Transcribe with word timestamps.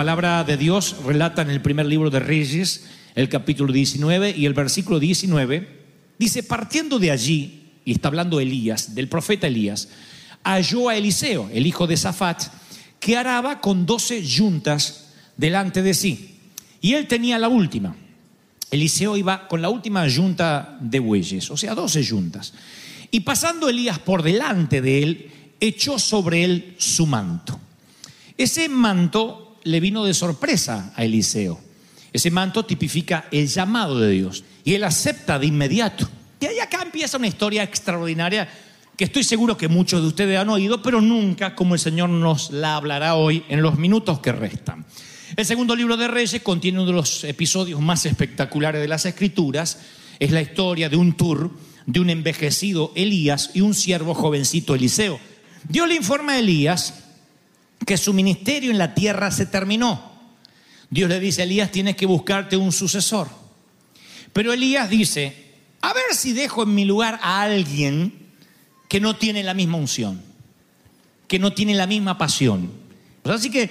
La 0.00 0.04
palabra 0.04 0.44
de 0.44 0.56
Dios 0.56 0.96
relata 1.04 1.42
en 1.42 1.50
el 1.50 1.60
primer 1.60 1.84
libro 1.84 2.08
de 2.08 2.20
Reyes, 2.20 2.86
el 3.14 3.28
capítulo 3.28 3.70
19 3.70 4.34
y 4.34 4.46
el 4.46 4.54
versículo 4.54 4.98
19, 4.98 5.68
dice, 6.18 6.42
partiendo 6.42 6.98
de 6.98 7.10
allí, 7.10 7.68
y 7.84 7.92
está 7.92 8.08
hablando 8.08 8.40
Elías, 8.40 8.94
del 8.94 9.10
profeta 9.10 9.46
Elías, 9.46 9.90
halló 10.42 10.88
a 10.88 10.96
Eliseo, 10.96 11.50
el 11.52 11.66
hijo 11.66 11.86
de 11.86 11.98
Safat, 11.98 12.44
que 12.98 13.18
araba 13.18 13.60
con 13.60 13.84
doce 13.84 14.24
yuntas 14.24 15.10
delante 15.36 15.82
de 15.82 15.92
sí. 15.92 16.38
Y 16.80 16.94
él 16.94 17.06
tenía 17.06 17.38
la 17.38 17.48
última. 17.48 17.94
Eliseo 18.70 19.18
iba 19.18 19.48
con 19.48 19.60
la 19.60 19.68
última 19.68 20.08
yunta 20.08 20.78
de 20.80 20.98
bueyes, 20.98 21.50
o 21.50 21.58
sea, 21.58 21.74
doce 21.74 22.02
yuntas. 22.02 22.54
Y 23.10 23.20
pasando 23.20 23.68
Elías 23.68 23.98
por 23.98 24.22
delante 24.22 24.80
de 24.80 25.02
él, 25.02 25.30
echó 25.60 25.98
sobre 25.98 26.42
él 26.42 26.74
su 26.78 27.04
manto. 27.04 27.60
Ese 28.38 28.70
manto 28.70 29.48
le 29.64 29.80
vino 29.80 30.04
de 30.04 30.14
sorpresa 30.14 30.92
a 30.96 31.04
Eliseo. 31.04 31.60
Ese 32.12 32.30
manto 32.30 32.64
tipifica 32.64 33.26
el 33.30 33.46
llamado 33.46 33.98
de 33.98 34.10
Dios 34.10 34.44
y 34.64 34.74
él 34.74 34.84
acepta 34.84 35.38
de 35.38 35.46
inmediato. 35.46 36.08
Y 36.40 36.46
ahí 36.46 36.58
acá 36.58 36.82
empieza 36.82 37.18
una 37.18 37.28
historia 37.28 37.62
extraordinaria 37.62 38.48
que 38.96 39.04
estoy 39.04 39.24
seguro 39.24 39.56
que 39.56 39.68
muchos 39.68 40.02
de 40.02 40.08
ustedes 40.08 40.38
han 40.38 40.48
oído, 40.48 40.82
pero 40.82 41.00
nunca 41.00 41.54
como 41.54 41.74
el 41.74 41.80
Señor 41.80 42.10
nos 42.10 42.50
la 42.50 42.76
hablará 42.76 43.14
hoy 43.14 43.44
en 43.48 43.62
los 43.62 43.78
minutos 43.78 44.20
que 44.20 44.32
restan. 44.32 44.84
El 45.36 45.46
segundo 45.46 45.76
libro 45.76 45.96
de 45.96 46.08
Reyes 46.08 46.42
contiene 46.42 46.78
uno 46.78 46.86
de 46.86 46.92
los 46.92 47.24
episodios 47.24 47.80
más 47.80 48.04
espectaculares 48.04 48.80
de 48.80 48.88
las 48.88 49.06
Escrituras. 49.06 49.78
Es 50.18 50.32
la 50.32 50.42
historia 50.42 50.88
de 50.88 50.96
un 50.96 51.14
tour 51.14 51.50
de 51.86 52.00
un 52.00 52.10
envejecido 52.10 52.92
Elías 52.94 53.50
y 53.54 53.60
un 53.60 53.74
siervo 53.74 54.14
jovencito 54.14 54.74
Eliseo. 54.74 55.18
Dios 55.68 55.88
le 55.88 55.94
informa 55.94 56.32
a 56.32 56.38
Elías 56.40 56.94
que 57.86 57.96
su 57.96 58.12
ministerio 58.12 58.70
en 58.70 58.78
la 58.78 58.94
tierra 58.94 59.30
se 59.30 59.46
terminó. 59.46 60.10
Dios 60.90 61.08
le 61.08 61.20
dice 61.20 61.42
a 61.42 61.44
Elías, 61.44 61.70
tienes 61.70 61.96
que 61.96 62.06
buscarte 62.06 62.56
un 62.56 62.72
sucesor. 62.72 63.28
Pero 64.32 64.52
Elías 64.52 64.90
dice, 64.90 65.50
a 65.80 65.92
ver 65.92 66.14
si 66.14 66.32
dejo 66.32 66.64
en 66.64 66.74
mi 66.74 66.84
lugar 66.84 67.18
a 67.22 67.42
alguien 67.42 68.12
que 68.88 69.00
no 69.00 69.16
tiene 69.16 69.42
la 69.42 69.54
misma 69.54 69.78
unción, 69.78 70.20
que 71.28 71.38
no 71.38 71.52
tiene 71.52 71.74
la 71.74 71.86
misma 71.86 72.18
pasión. 72.18 72.70
Así 73.24 73.50
que 73.50 73.70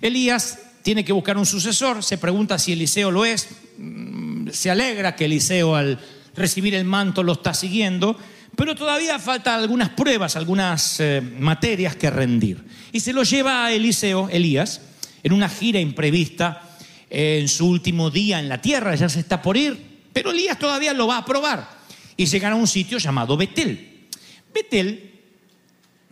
Elías 0.00 0.58
tiene 0.82 1.04
que 1.04 1.12
buscar 1.12 1.36
un 1.36 1.46
sucesor, 1.46 2.02
se 2.04 2.18
pregunta 2.18 2.58
si 2.58 2.72
Eliseo 2.72 3.10
lo 3.10 3.24
es, 3.24 3.48
mm, 3.78 4.48
se 4.50 4.70
alegra 4.70 5.16
que 5.16 5.24
Eliseo 5.24 5.74
al 5.74 5.98
recibir 6.34 6.74
el 6.74 6.84
manto 6.84 7.22
lo 7.22 7.32
está 7.32 7.54
siguiendo, 7.54 8.16
pero 8.58 8.74
todavía 8.74 9.20
falta 9.20 9.54
algunas 9.54 9.90
pruebas, 9.90 10.34
algunas 10.34 10.98
eh, 10.98 11.20
materias 11.20 11.94
que 11.94 12.10
rendir. 12.10 12.58
Y 12.90 12.98
se 12.98 13.12
lo 13.12 13.22
lleva 13.22 13.66
a 13.66 13.72
Eliseo, 13.72 14.28
Elías, 14.30 14.80
en 15.22 15.32
una 15.32 15.48
gira 15.48 15.78
imprevista, 15.78 16.68
en 17.08 17.46
su 17.46 17.68
último 17.68 18.10
día 18.10 18.40
en 18.40 18.48
la 18.48 18.60
tierra, 18.60 18.96
ya 18.96 19.08
se 19.08 19.20
está 19.20 19.40
por 19.40 19.56
ir, 19.56 20.00
pero 20.12 20.32
Elías 20.32 20.58
todavía 20.58 20.92
lo 20.92 21.06
va 21.06 21.18
a 21.18 21.24
probar. 21.24 21.68
Y 22.16 22.26
llegan 22.26 22.54
a 22.54 22.56
un 22.56 22.66
sitio 22.66 22.98
llamado 22.98 23.36
Betel. 23.36 24.08
Betel 24.52 25.12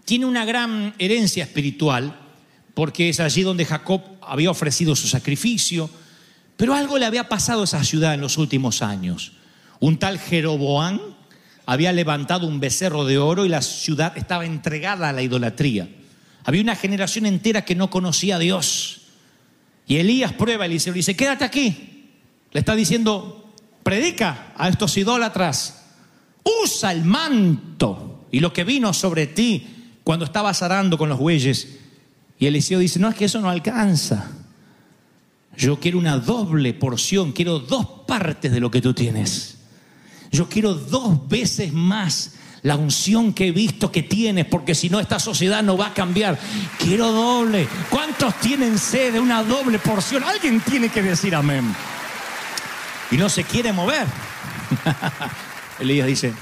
tiene 0.05 0.25
una 0.25 0.45
gran 0.45 0.95
herencia 1.01 1.43
espiritual, 1.43 2.17
porque 2.75 3.09
es 3.09 3.19
allí 3.19 3.43
donde 3.43 3.65
Jacob 3.65 4.03
había 4.23 4.53
ofrecido 4.53 4.95
su 4.95 5.09
sacrificio, 5.09 5.91
pero 6.57 6.75
algo 6.75 6.97
le 6.97 7.07
había 7.07 7.29
pasado 7.29 7.63
a 7.63 7.65
esa 7.65 7.83
ciudad 7.83 8.15
en 8.15 8.21
los 8.21 8.39
últimos 8.39 8.83
años. 8.83 9.33
Un 9.81 9.99
tal 9.99 10.21
Jeroboán, 10.21 11.16
había 11.67 11.93
levantado 11.93 12.47
un 12.47 12.61
becerro 12.61 13.05
de 13.05 13.19
oro 13.19 13.45
y 13.45 13.49
la 13.49 13.61
ciudad 13.61 14.17
estaba 14.17 14.47
entregada 14.47 15.09
a 15.09 15.13
la 15.13 15.23
idolatría. 15.23 15.89
Había 16.45 16.63
una 16.63 16.77
generación 16.77 17.27
entera 17.27 17.65
que 17.65 17.75
no 17.75 17.91
conocía 17.91 18.37
a 18.37 18.39
Dios. 18.39 19.03
Y 19.89 19.97
Elías 19.97 20.33
prueba 20.33 20.63
a 20.63 20.67
Eliseo 20.67 20.93
y 20.93 20.99
dice, 20.99 21.17
quédate 21.17 21.45
aquí. 21.45 22.13
Le 22.53 22.61
está 22.61 22.77
diciendo, 22.77 23.53
predica 23.83 24.53
a 24.57 24.69
estos 24.69 24.97
idólatras, 24.97 25.85
usa 26.63 26.93
el 26.93 27.05
manto 27.05 28.29
y 28.31 28.39
lo 28.39 28.53
que 28.53 28.63
vino 28.63 28.93
sobre 28.93 29.27
ti 29.27 29.67
cuando 30.05 30.25
estabas 30.25 30.63
arando 30.63 30.97
con 30.97 31.09
los 31.09 31.19
bueyes. 31.19 31.79
Y 32.39 32.47
Eliseo 32.47 32.79
dice, 32.79 33.01
no, 33.01 33.09
es 33.09 33.17
que 33.17 33.25
eso 33.25 33.41
no 33.41 33.51
alcanza. 33.51 34.31
Yo 35.57 35.81
quiero 35.81 35.99
una 35.99 36.19
doble 36.19 36.75
porción, 36.75 37.33
quiero 37.33 37.59
dos 37.59 37.87
partes 38.07 38.53
de 38.53 38.61
lo 38.61 38.71
que 38.71 38.81
tú 38.81 38.95
tienes. 38.95 39.56
Yo 40.31 40.49
quiero 40.49 40.75
dos 40.75 41.29
veces 41.29 41.73
más 41.73 42.33
la 42.67 42.75
unción 42.75 43.33
que 43.33 43.47
he 43.47 43.53
visto 43.53 43.93
que 43.93 44.03
tienes, 44.03 44.45
porque 44.45 44.75
si 44.75 44.91
no 44.91 44.99
esta 44.99 45.21
sociedad 45.21 45.63
no 45.63 45.77
va 45.77 45.89
a 45.89 45.95
cambiar. 45.95 46.37
Quiero 46.79 47.13
doble. 47.13 47.69
¿Cuántos 47.89 48.41
tienen 48.41 48.77
sed 48.77 49.13
de 49.13 49.21
una 49.21 49.45
doble 49.45 49.79
porción? 49.79 50.25
Alguien 50.25 50.61
tiene 50.61 50.89
que 50.89 51.01
decir 51.01 51.35
amén. 51.37 51.73
Y 53.13 53.17
no 53.17 53.29
se 53.29 53.45
quiere 53.45 53.73
mover. 53.73 54.07
Elías 55.79 56.09
dice, 56.09 56.33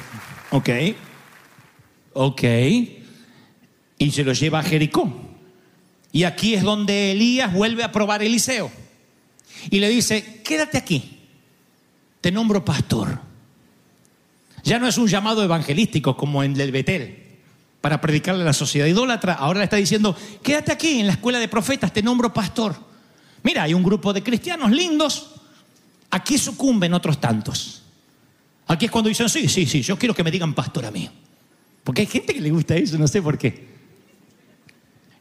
ok, 0.51 0.71
ok. 2.15 2.43
Y 3.99 4.11
se 4.11 4.25
lo 4.25 4.33
lleva 4.33 4.61
a 4.61 4.63
Jericó. 4.63 5.13
Y 6.11 6.25
aquí 6.25 6.55
es 6.55 6.63
donde 6.63 7.13
Elías 7.13 7.53
vuelve 7.53 7.85
a 7.85 7.93
probar 7.93 8.23
Eliseo. 8.23 8.71
Y 9.69 9.79
le 9.79 9.91
dice, 9.91 10.41
quédate 10.43 10.79
aquí. 10.79 11.21
Te 12.23 12.33
nombro 12.33 12.65
pastor 12.65 13.34
ya 14.65 14.79
no 14.79 14.89
es 14.89 14.97
un 14.97 15.07
llamado 15.07 15.45
evangelístico 15.45 16.17
como 16.17 16.43
en 16.43 16.59
el 16.59 16.73
Betel 16.73 17.23
para 17.83 18.01
predicarle 18.01 18.43
a 18.43 18.47
la 18.47 18.53
sociedad 18.55 18.87
idólatra. 18.87 19.35
Ahora 19.35 19.59
le 19.59 19.65
está 19.65 19.77
diciendo, 19.77 20.17
quédate 20.43 20.73
aquí 20.73 21.01
en 21.01 21.07
la 21.07 21.13
escuela 21.13 21.39
de 21.39 21.49
profetas, 21.49 21.93
te 21.93 22.03
nombro 22.03 22.33
pastor. 22.33 22.75
Mira, 23.43 23.65
hay 23.65 23.75
un 23.75 23.83
grupo 23.83 24.15
de 24.15 24.23
cristianos 24.23 24.71
lindos. 24.71 25.33
Aquí 26.11 26.39
sucumben 26.39 26.95
otros 26.95 27.21
tantos. 27.21 27.83
Aquí 28.67 28.87
es 28.87 28.91
cuando 28.91 29.09
dicen, 29.09 29.29
sí, 29.29 29.49
sí, 29.51 29.67
sí, 29.67 29.83
yo 29.83 29.99
quiero 29.99 30.15
que 30.15 30.25
me 30.25 30.31
digan 30.31 30.55
pastor 30.55 30.87
a 30.87 30.91
mí. 30.91 31.11
Porque 31.85 32.01
hay 32.01 32.07
gente 32.07 32.33
que 32.33 32.41
le 32.41 32.51
gusta 32.51 32.75
eso, 32.75 32.97
no 32.97 33.07
sé 33.07 33.21
por 33.21 33.37
qué. 33.37 33.69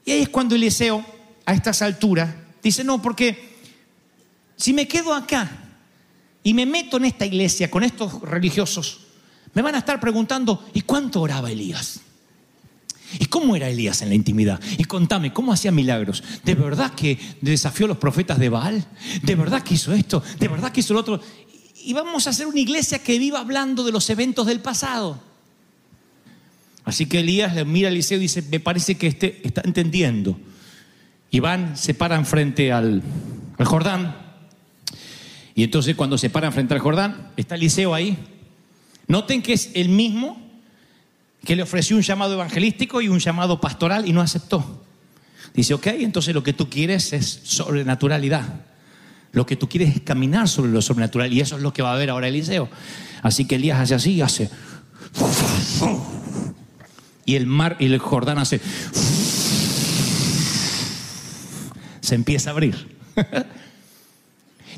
Y 0.06 0.12
ahí 0.12 0.22
es 0.22 0.30
cuando 0.30 0.56
Eliseo, 0.56 1.06
a 1.46 1.54
estas 1.54 1.81
alturas, 1.81 2.34
dice, 2.62 2.86
no, 2.86 3.02
porque 3.02 3.58
si 4.56 4.72
me 4.72 4.88
quedo 4.88 5.14
acá 5.14 5.52
y 6.44 6.54
me 6.54 6.66
meto 6.66 6.96
en 6.96 7.06
esta 7.06 7.25
iglesia 7.25 7.70
con 7.70 7.84
estos 7.84 8.22
religiosos, 8.22 9.03
me 9.53 9.62
van 9.62 9.75
a 9.75 9.80
estar 9.80 10.00
preguntando, 10.00 10.66
¿y 10.74 10.81
cuánto 10.81 11.22
oraba 11.22 11.52
Elías? 11.52 12.02
¿Y 13.19 13.25
cómo 13.25 13.56
era 13.56 13.69
Elías 13.69 14.02
en 14.02 14.09
la 14.09 14.16
intimidad? 14.16 14.59
Y 14.78 14.86
contame, 14.86 15.31
¿cómo 15.31 15.53
hacía 15.53 15.72
milagros? 15.72 16.24
¿De 16.44 16.56
verdad 16.56 16.94
que 16.94 17.19
desafió 17.41 17.86
a 17.86 17.90
los 17.90 17.97
profetas 17.97 18.39
de 18.39 18.50
Baal? 18.50 18.86
¿De 19.22 19.36
verdad 19.36 19.62
que 19.62 19.75
hizo 19.75 19.94
esto? 19.94 20.24
¿De 20.39 20.48
verdad 20.48 20.72
que 20.72 20.80
hizo 20.80 20.94
lo 20.94 21.01
otro? 21.01 21.22
Y 21.86 21.94
vamos 21.94 22.25
a 22.25 22.31
hacer 22.31 22.48
una 22.48 22.60
iglesia 22.60 23.00
que 23.00 23.19
viva 23.19 23.39
hablando 23.39 23.83
de 23.83 23.92
los 23.92 24.10
eventos 24.10 24.48
del 24.48 24.62
pasado. 24.62 25.22
Así 26.86 27.06
que 27.06 27.19
Elías 27.19 27.54
le 27.54 27.66
mira 27.66 27.89
a 27.89 27.92
Eliseo 27.92 28.18
y 28.18 28.22
dice, 28.22 28.42
me 28.42 28.60
parece 28.60 28.95
que 28.95 29.07
este 29.07 29.42
está 29.44 29.62
entendiendo. 29.63 30.39
Y 31.30 31.39
van, 31.39 31.77
se 31.77 31.94
paran 31.94 32.25
frente 32.25 32.72
al, 32.72 33.04
al 33.57 33.66
Jordán. 33.66 34.16
Y 35.56 35.63
entonces 35.63 35.95
cuando 35.95 36.18
se 36.18 36.30
paran 36.30 36.51
frente 36.51 36.74
al 36.74 36.80
Jordán, 36.80 37.31
está 37.38 37.56
Eliseo 37.56 37.94
ahí, 37.94 38.18
Noten 39.07 39.41
que 39.41 39.53
es 39.53 39.71
el 39.73 39.89
mismo 39.89 40.41
que 41.44 41.55
le 41.55 41.63
ofreció 41.63 41.97
un 41.97 42.01
llamado 42.01 42.33
evangelístico 42.33 43.01
y 43.01 43.09
un 43.09 43.19
llamado 43.19 43.59
pastoral 43.59 44.07
y 44.07 44.13
no 44.13 44.21
aceptó. 44.21 44.83
Dice, 45.53 45.73
ok, 45.73 45.88
entonces 45.88 46.33
lo 46.33 46.44
que 46.44 46.53
tú 46.53 46.69
quieres 46.69 47.13
es 47.13 47.41
sobrenaturalidad. 47.44 48.61
Lo 49.33 49.45
que 49.45 49.55
tú 49.55 49.67
quieres 49.67 49.95
es 49.95 50.01
caminar 50.01 50.47
sobre 50.47 50.71
lo 50.71 50.81
sobrenatural 50.81 51.33
y 51.33 51.41
eso 51.41 51.57
es 51.57 51.61
lo 51.61 51.73
que 51.73 51.81
va 51.81 51.94
a 51.94 51.97
ver 51.97 52.09
ahora 52.09 52.27
Eliseo. 52.27 52.69
Así 53.21 53.45
que 53.45 53.55
Elías 53.55 53.79
hace 53.79 53.95
así, 53.95 54.21
hace... 54.21 54.50
Y 57.25 57.35
el 57.35 57.45
mar 57.45 57.77
y 57.79 57.85
el 57.85 58.00
Jordán 58.00 58.38
hace... 58.38 58.59
Se 62.01 62.15
empieza 62.15 62.50
a 62.50 62.53
abrir. 62.53 62.97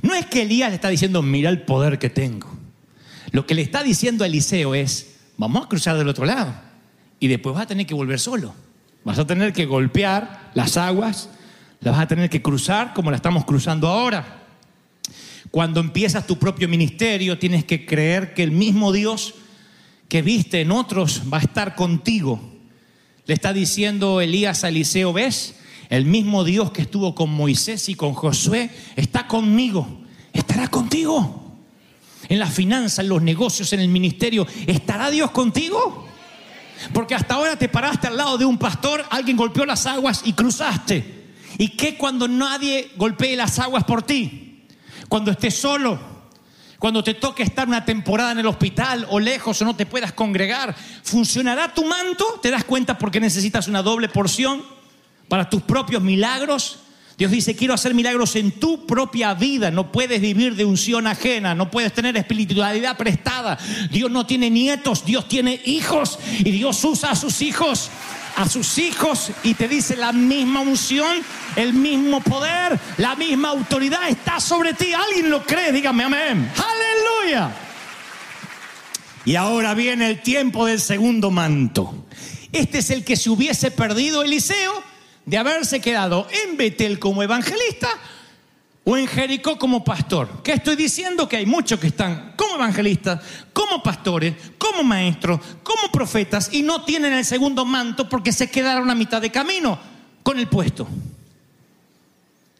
No 0.01 0.13
es 0.13 0.27
que 0.27 0.44
Elías 0.44 0.69
le 0.69 0.75
está 0.75 0.89
diciendo, 0.89 1.24
mira 1.24 1.50
el 1.50 1.63
poder 1.63 1.98
que 1.98 2.12
tengo. 2.12 2.55
Lo 3.36 3.46
que 3.46 3.54
le 3.54 3.64
está 3.64 3.84
diciendo 3.84 4.24
a 4.24 4.28
Eliseo 4.28 4.76
es, 4.76 5.18
vamos 5.36 5.66
a 5.66 5.68
cruzar 5.68 5.98
del 5.98 6.08
otro 6.08 6.24
lado 6.24 6.54
y 7.20 7.28
después 7.28 7.54
vas 7.54 7.66
a 7.66 7.68
tener 7.68 7.86
que 7.86 7.94
volver 7.94 8.18
solo. 8.18 8.56
Vas 9.04 9.20
a 9.20 9.28
tener 9.28 9.52
que 9.52 9.66
golpear 9.66 10.52
las 10.54 10.78
aguas, 10.78 11.28
las 11.82 11.94
vas 11.94 12.04
a 12.04 12.08
tener 12.08 12.30
que 12.30 12.42
cruzar 12.42 12.94
como 12.94 13.12
la 13.12 13.18
estamos 13.18 13.44
cruzando 13.44 13.90
ahora. 13.90 14.46
Cuando 15.52 15.82
empiezas 15.82 16.26
tu 16.26 16.40
propio 16.40 16.70
ministerio, 16.70 17.38
tienes 17.38 17.66
que 17.66 17.86
creer 17.86 18.34
que 18.34 18.42
el 18.42 18.52
mismo 18.52 18.94
Dios 18.94 19.34
que 20.08 20.22
viste 20.22 20.62
en 20.62 20.72
otros 20.72 21.24
va 21.24 21.40
a 21.40 21.42
estar 21.42 21.76
contigo. 21.76 22.40
Le 23.26 23.34
está 23.34 23.52
diciendo 23.52 24.22
Elías 24.22 24.64
a 24.64 24.70
Eliseo, 24.70 25.12
¿ves? 25.12 25.56
El 25.90 26.06
mismo 26.06 26.46
Dios 26.46 26.72
que 26.72 26.84
estuvo 26.84 27.14
con 27.14 27.32
Moisés 27.32 27.90
y 27.90 27.96
con 27.96 28.14
Josué 28.14 28.70
está 28.96 29.28
conmigo, 29.28 29.86
estará 30.32 30.70
contigo 30.70 31.45
en 32.30 32.39
la 32.39 32.48
finanza, 32.48 33.01
en 33.01 33.10
los 33.10 33.22
negocios, 33.22 33.72
en 33.74 33.80
el 33.80 33.88
ministerio, 33.88 34.48
¿estará 34.68 35.10
Dios 35.10 35.31
contigo? 35.31 36.07
Porque 36.94 37.16
hasta 37.16 37.36
ahora 37.36 37.56
te 37.56 37.69
paraste 37.69 38.07
al 38.07 38.18
lado 38.18 38.38
de 38.38 38.45
un 38.45 38.57
pastor, 38.57 39.06
alguien 39.10 39.38
golpeó 39.38 39.66
las 39.66 39.86
aguas 39.86 40.22
y 40.25 40.33
cruzaste. 40.33 41.25
¿Y 41.57 41.69
qué 41.69 41.95
cuando 41.95 42.27
nadie 42.27 42.92
golpee 42.98 43.36
las 43.36 43.60
aguas 43.60 43.83
por 43.83 44.04
ti? 44.04 44.66
Cuando 45.07 45.31
estés 45.31 45.56
solo, 45.56 46.00
cuando 46.80 47.04
te 47.04 47.13
toque 47.13 47.44
estar 47.44 47.68
una 47.68 47.86
temporada 47.86 48.33
en 48.33 48.39
el 48.39 48.48
hospital 48.48 49.07
o 49.10 49.19
lejos 49.19 49.62
o 49.62 49.66
no 49.66 49.75
te 49.75 49.86
puedas 49.86 50.12
congregar, 50.12 50.75
¿funcionará 51.04 51.74
tu 51.74 51.86
manto? 51.86 52.39
¿Te 52.42 52.51
das 52.51 52.66
cuenta 52.66 52.98
porque 52.98 53.19
necesitas 53.19 53.68
una 53.68 53.81
doble 53.81 54.10
porción 54.10 54.63
para 55.30 55.50
tus 55.50 55.62
propios 55.62 56.01
milagros? 56.01 56.80
Dios 57.18 57.32
dice, 57.32 57.56
quiero 57.56 57.74
hacer 57.74 57.94
milagros 57.94 58.36
en 58.36 58.52
tu 58.52 58.86
propia 58.86 59.34
vida. 59.34 59.72
No 59.72 59.92
puedes 59.92 60.20
vivir 60.20 60.56
de 60.56 60.66
unción 60.66 61.08
ajena, 61.08 61.56
no 61.56 61.72
puedes 61.72 61.94
tener 61.94 62.18
espiritualidad 62.18 62.98
prestada. 62.98 63.58
Dios 63.90 64.12
no 64.12 64.26
tiene 64.26 64.50
nietos, 64.50 65.06
Dios 65.06 65.28
tiene 65.28 65.62
hijos 65.66 66.20
y 66.40 66.52
Dios 66.52 66.84
usa 66.84 67.12
a 67.12 67.16
sus 67.16 67.42
hijos 67.42 67.90
a 68.36 68.50
sus 68.50 68.78
hijos 68.80 69.32
y 69.44 69.54
te 69.54 69.70
dice 69.70 69.96
la 69.96 70.12
misma 70.12 70.60
unción, 70.60 71.24
el 71.56 71.74
mismo 71.74 72.20
poder, 72.20 72.78
la 72.98 73.16
misma 73.16 73.50
autoridad 73.50 74.10
está 74.10 74.42
sobre 74.42 74.74
ti. 74.74 74.92
¿Alguien 74.92 75.30
lo 75.30 75.46
cree? 75.46 75.72
Dígame 75.72 76.04
amén. 76.04 76.52
Aleluya. 76.58 77.56
Y 79.24 79.36
ahora 79.36 79.74
viene 79.74 80.08
el 80.08 80.22
tiempo 80.22 80.66
del 80.66 80.82
segundo 80.82 81.32
manto. 81.32 82.06
Este 82.52 82.80
es 82.80 82.90
el 82.90 83.04
que 83.04 83.16
se 83.16 83.30
hubiese 83.30 83.72
perdido 83.72 84.22
Eliseo 84.22 84.84
de 85.25 85.38
haberse 85.38 85.80
quedado 85.80 86.27
en 86.45 86.57
Betel 86.57 87.00
como 87.00 87.24
evangelista 87.24 87.89
o 88.83 88.95
en 88.95 89.07
Jericó 89.07 89.57
como 89.57 89.83
pastor. 89.83 90.44
¿Qué 90.44 90.54
estoy 90.54 90.75
diciendo? 90.75 91.27
Que 91.27 91.38
hay 91.38 91.45
muchos 91.45 91.80
que 91.80 91.88
están 91.88 92.33
como 92.36 92.56
evangelistas, 92.56 93.22
como 93.51 93.81
pastores, 93.81 94.36
como 94.57 94.83
maestros, 94.83 95.39
como 95.63 95.92
profetas 95.92 96.54
y 96.54 96.62
no 96.62 96.83
tienen 96.86 97.13
el 97.13 97.25
segundo 97.25 97.66
manto 97.66 98.07
porque 98.07 98.31
se 98.31 98.50
quedaron 98.50 98.89
a 98.89 98.95
mitad 98.95 99.22
de 99.22 99.31
camino 99.31 99.80
con 100.22 100.38
el 100.38 100.48
puesto. 100.48 100.88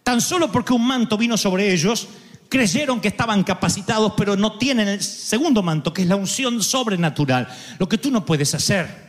Tan 0.04 0.20
solo 0.20 0.52
porque 0.52 0.74
un 0.74 0.86
manto 0.86 1.18
vino 1.18 1.38
sobre 1.38 1.72
ellos, 1.72 2.08
creyeron 2.50 3.02
que 3.02 3.08
estaban 3.08 3.44
capacitados, 3.44 4.14
pero 4.18 4.36
no 4.36 4.58
tienen 4.58 4.88
el 4.88 5.02
segundo 5.02 5.62
manto, 5.62 5.94
que 5.94 6.04
es 6.04 6.08
la 6.08 6.16
unción 6.16 6.62
sobrenatural, 6.64 7.48
lo 7.80 7.88
que 7.88 7.98
tú 7.98 8.10
no 8.12 8.26
puedes 8.26 8.54
hacer. 8.56 9.05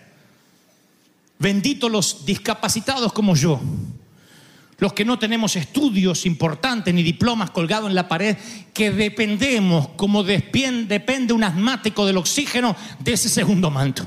Bendito 1.38 1.88
los 1.88 2.24
discapacitados 2.24 3.12
como 3.12 3.36
yo, 3.36 3.60
los 4.78 4.92
que 4.92 5.04
no 5.04 5.18
tenemos 5.18 5.56
estudios 5.56 6.26
importantes 6.26 6.92
ni 6.92 7.02
diplomas 7.02 7.50
colgados 7.50 7.88
en 7.88 7.94
la 7.94 8.08
pared, 8.08 8.36
que 8.72 8.90
dependemos, 8.90 9.88
como 9.96 10.22
depende 10.22 11.32
un 11.32 11.44
asmático 11.44 12.06
del 12.06 12.18
oxígeno, 12.18 12.76
de 13.00 13.12
ese 13.12 13.28
segundo 13.28 13.70
manto. 13.70 14.06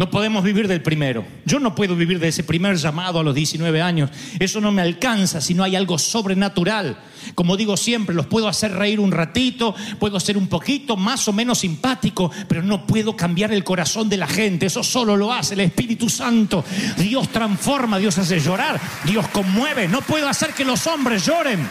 No 0.00 0.10
podemos 0.10 0.42
vivir 0.42 0.66
del 0.66 0.80
primero. 0.80 1.26
Yo 1.44 1.60
no 1.60 1.74
puedo 1.74 1.94
vivir 1.94 2.18
de 2.18 2.28
ese 2.28 2.42
primer 2.42 2.78
llamado 2.78 3.20
a 3.20 3.22
los 3.22 3.34
19 3.34 3.82
años. 3.82 4.08
Eso 4.38 4.58
no 4.58 4.72
me 4.72 4.80
alcanza 4.80 5.42
si 5.42 5.52
no 5.52 5.62
hay 5.62 5.76
algo 5.76 5.98
sobrenatural. 5.98 6.96
Como 7.34 7.54
digo 7.54 7.76
siempre, 7.76 8.14
los 8.14 8.24
puedo 8.24 8.48
hacer 8.48 8.72
reír 8.72 8.98
un 8.98 9.12
ratito, 9.12 9.74
puedo 9.98 10.18
ser 10.18 10.38
un 10.38 10.46
poquito 10.46 10.96
más 10.96 11.28
o 11.28 11.34
menos 11.34 11.58
simpático, 11.58 12.30
pero 12.48 12.62
no 12.62 12.86
puedo 12.86 13.14
cambiar 13.14 13.52
el 13.52 13.62
corazón 13.62 14.08
de 14.08 14.16
la 14.16 14.26
gente. 14.26 14.64
Eso 14.64 14.82
solo 14.82 15.18
lo 15.18 15.34
hace 15.34 15.52
el 15.52 15.60
Espíritu 15.60 16.08
Santo. 16.08 16.64
Dios 16.96 17.28
transforma, 17.28 17.98
Dios 17.98 18.16
hace 18.16 18.40
llorar, 18.40 18.80
Dios 19.04 19.28
conmueve. 19.28 19.86
No 19.86 20.00
puedo 20.00 20.30
hacer 20.30 20.54
que 20.54 20.64
los 20.64 20.86
hombres 20.86 21.26
lloren. 21.26 21.68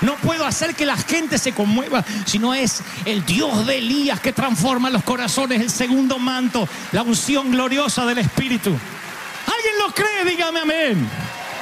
No 0.00 0.16
puedo 0.16 0.44
hacer 0.44 0.74
que 0.74 0.86
la 0.86 0.96
gente 0.96 1.38
se 1.38 1.52
conmueva, 1.52 2.04
sino 2.26 2.54
es 2.54 2.82
el 3.04 3.24
Dios 3.24 3.66
de 3.66 3.78
Elías 3.78 4.20
que 4.20 4.32
transforma 4.32 4.90
los 4.90 5.04
corazones, 5.04 5.60
el 5.60 5.70
segundo 5.70 6.18
manto, 6.18 6.68
la 6.92 7.02
unción 7.02 7.50
gloriosa 7.50 8.04
del 8.06 8.18
Espíritu. 8.18 8.70
¿Alguien 8.70 9.74
lo 9.86 9.94
cree? 9.94 10.24
Dígame 10.30 10.60
amén. 10.60 11.08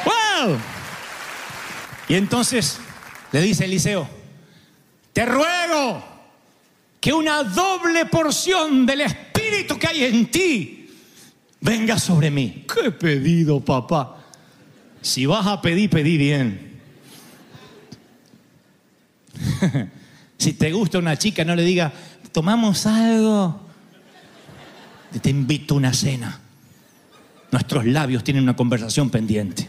¡Wow! 0.04 0.56
Y 2.08 2.14
entonces 2.14 2.78
le 3.30 3.40
dice 3.42 3.64
Eliseo, 3.64 4.08
te 5.12 5.24
ruego 5.26 6.04
que 7.00 7.12
una 7.12 7.42
doble 7.42 8.06
porción 8.06 8.86
del 8.86 9.02
Espíritu 9.02 9.78
que 9.78 9.86
hay 9.86 10.04
en 10.04 10.30
ti 10.30 10.90
venga 11.60 11.98
sobre 11.98 12.30
mí. 12.30 12.64
¿Qué 12.72 12.90
pedido, 12.90 13.60
papá? 13.60 14.18
Si 15.00 15.26
vas 15.26 15.46
a 15.46 15.60
pedir, 15.60 15.90
pedí 15.90 16.16
bien. 16.16 16.71
Si 20.38 20.52
te 20.54 20.72
gusta 20.72 20.98
una 20.98 21.16
chica, 21.16 21.44
no 21.44 21.54
le 21.54 21.62
diga, 21.62 21.92
tomamos 22.32 22.86
algo. 22.86 23.60
Te 25.20 25.30
invito 25.30 25.74
a 25.74 25.76
una 25.76 25.92
cena. 25.92 26.40
Nuestros 27.50 27.84
labios 27.84 28.24
tienen 28.24 28.42
una 28.42 28.56
conversación 28.56 29.10
pendiente. 29.10 29.68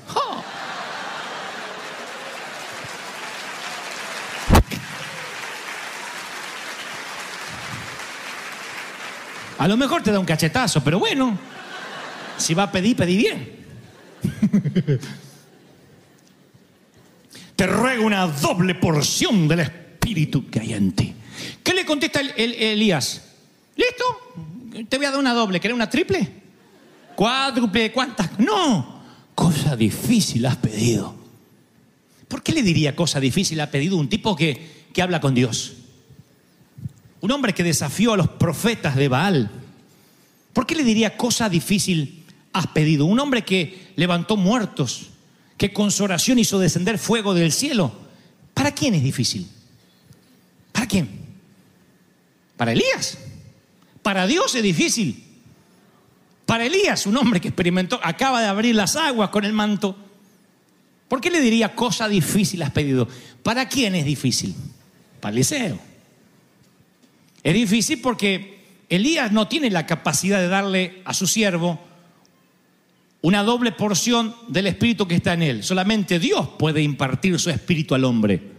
A 9.57 9.67
lo 9.67 9.77
mejor 9.77 10.01
te 10.01 10.11
da 10.11 10.19
un 10.19 10.25
cachetazo, 10.25 10.83
pero 10.83 10.99
bueno, 10.99 11.37
si 12.37 12.53
va 12.53 12.63
a 12.63 12.71
pedir, 12.71 12.97
pedí 12.97 13.15
bien. 13.15 13.63
te 17.55 17.67
ruego 17.67 18.05
una 18.05 18.27
doble 18.27 18.75
porción 18.75 19.47
del 19.47 19.59
Espíritu 19.61 19.82
que 20.49 20.59
hay 20.59 20.73
en 20.73 20.91
ti. 20.91 21.13
¿Qué 21.63 21.73
le 21.73 21.85
contesta 21.85 22.19
Elías? 22.21 23.21
¿Listo? 23.75 24.85
Te 24.87 24.97
voy 24.97 25.05
a 25.05 25.11
dar 25.11 25.19
una 25.19 25.33
doble. 25.33 25.59
¿Querés 25.59 25.75
una 25.75 25.89
triple? 25.89 26.29
¿Cuádruple? 27.15 27.91
¿Cuántas? 27.91 28.39
No. 28.39 29.01
Cosa 29.35 29.75
difícil 29.75 30.45
has 30.45 30.57
pedido. 30.57 31.15
¿Por 32.27 32.43
qué 32.43 32.51
le 32.51 32.63
diría 32.63 32.95
cosa 32.95 33.19
difícil 33.19 33.59
ha 33.61 33.71
pedido 33.71 33.97
un 33.97 34.09
tipo 34.09 34.35
que, 34.35 34.85
que 34.93 35.01
habla 35.01 35.19
con 35.19 35.33
Dios? 35.33 35.73
Un 37.21 37.31
hombre 37.31 37.53
que 37.53 37.63
desafió 37.63 38.13
a 38.13 38.17
los 38.17 38.27
profetas 38.27 38.95
de 38.95 39.07
Baal. 39.07 39.49
¿Por 40.51 40.65
qué 40.65 40.75
le 40.75 40.83
diría 40.83 41.17
cosa 41.17 41.49
difícil 41.49 42.25
has 42.51 42.67
pedido? 42.67 43.05
Un 43.05 43.19
hombre 43.19 43.43
que 43.43 43.91
levantó 43.95 44.37
muertos, 44.37 45.09
que 45.57 45.73
con 45.73 45.91
su 45.91 46.03
oración 46.03 46.39
hizo 46.39 46.59
descender 46.59 46.97
fuego 46.99 47.33
del 47.33 47.51
cielo. 47.51 47.91
¿Para 48.53 48.73
quién 48.73 48.93
es 48.93 49.03
difícil? 49.03 49.47
¿Para 50.93 51.05
quién? 51.05 51.09
Para 52.55 52.71
Elías. 52.71 53.17
Para 54.03 54.27
Dios 54.27 54.53
es 54.53 54.61
difícil. 54.61 55.23
Para 56.45 56.65
Elías, 56.65 57.07
un 57.07 57.17
hombre 57.17 57.41
que 57.41 57.47
experimentó, 57.47 57.99
acaba 58.03 58.41
de 58.41 58.47
abrir 58.47 58.75
las 58.75 58.95
aguas 58.95 59.29
con 59.29 59.43
el 59.43 59.53
manto. 59.53 59.97
¿Por 61.07 61.19
qué 61.19 61.31
le 61.31 61.41
diría 61.41 61.73
cosa 61.73 62.07
difícil 62.07 62.61
has 62.61 62.71
pedido? 62.71 63.07
¿Para 63.41 63.67
quién 63.67 63.95
es 63.95 64.05
difícil? 64.05 64.53
Para 65.19 65.33
Eliseo. 65.33 65.79
Es 67.41 67.53
difícil 67.53 67.99
porque 67.99 68.59
Elías 68.89 69.31
no 69.31 69.47
tiene 69.47 69.71
la 69.71 69.85
capacidad 69.85 70.39
de 70.39 70.47
darle 70.47 71.01
a 71.05 71.13
su 71.13 71.25
siervo 71.27 71.79
una 73.21 73.41
doble 73.41 73.71
porción 73.71 74.35
del 74.47 74.67
espíritu 74.67 75.07
que 75.07 75.15
está 75.15 75.33
en 75.33 75.43
él. 75.43 75.63
Solamente 75.63 76.19
Dios 76.19 76.49
puede 76.59 76.81
impartir 76.81 77.39
su 77.39 77.49
espíritu 77.49 77.95
al 77.95 78.03
hombre. 78.03 78.52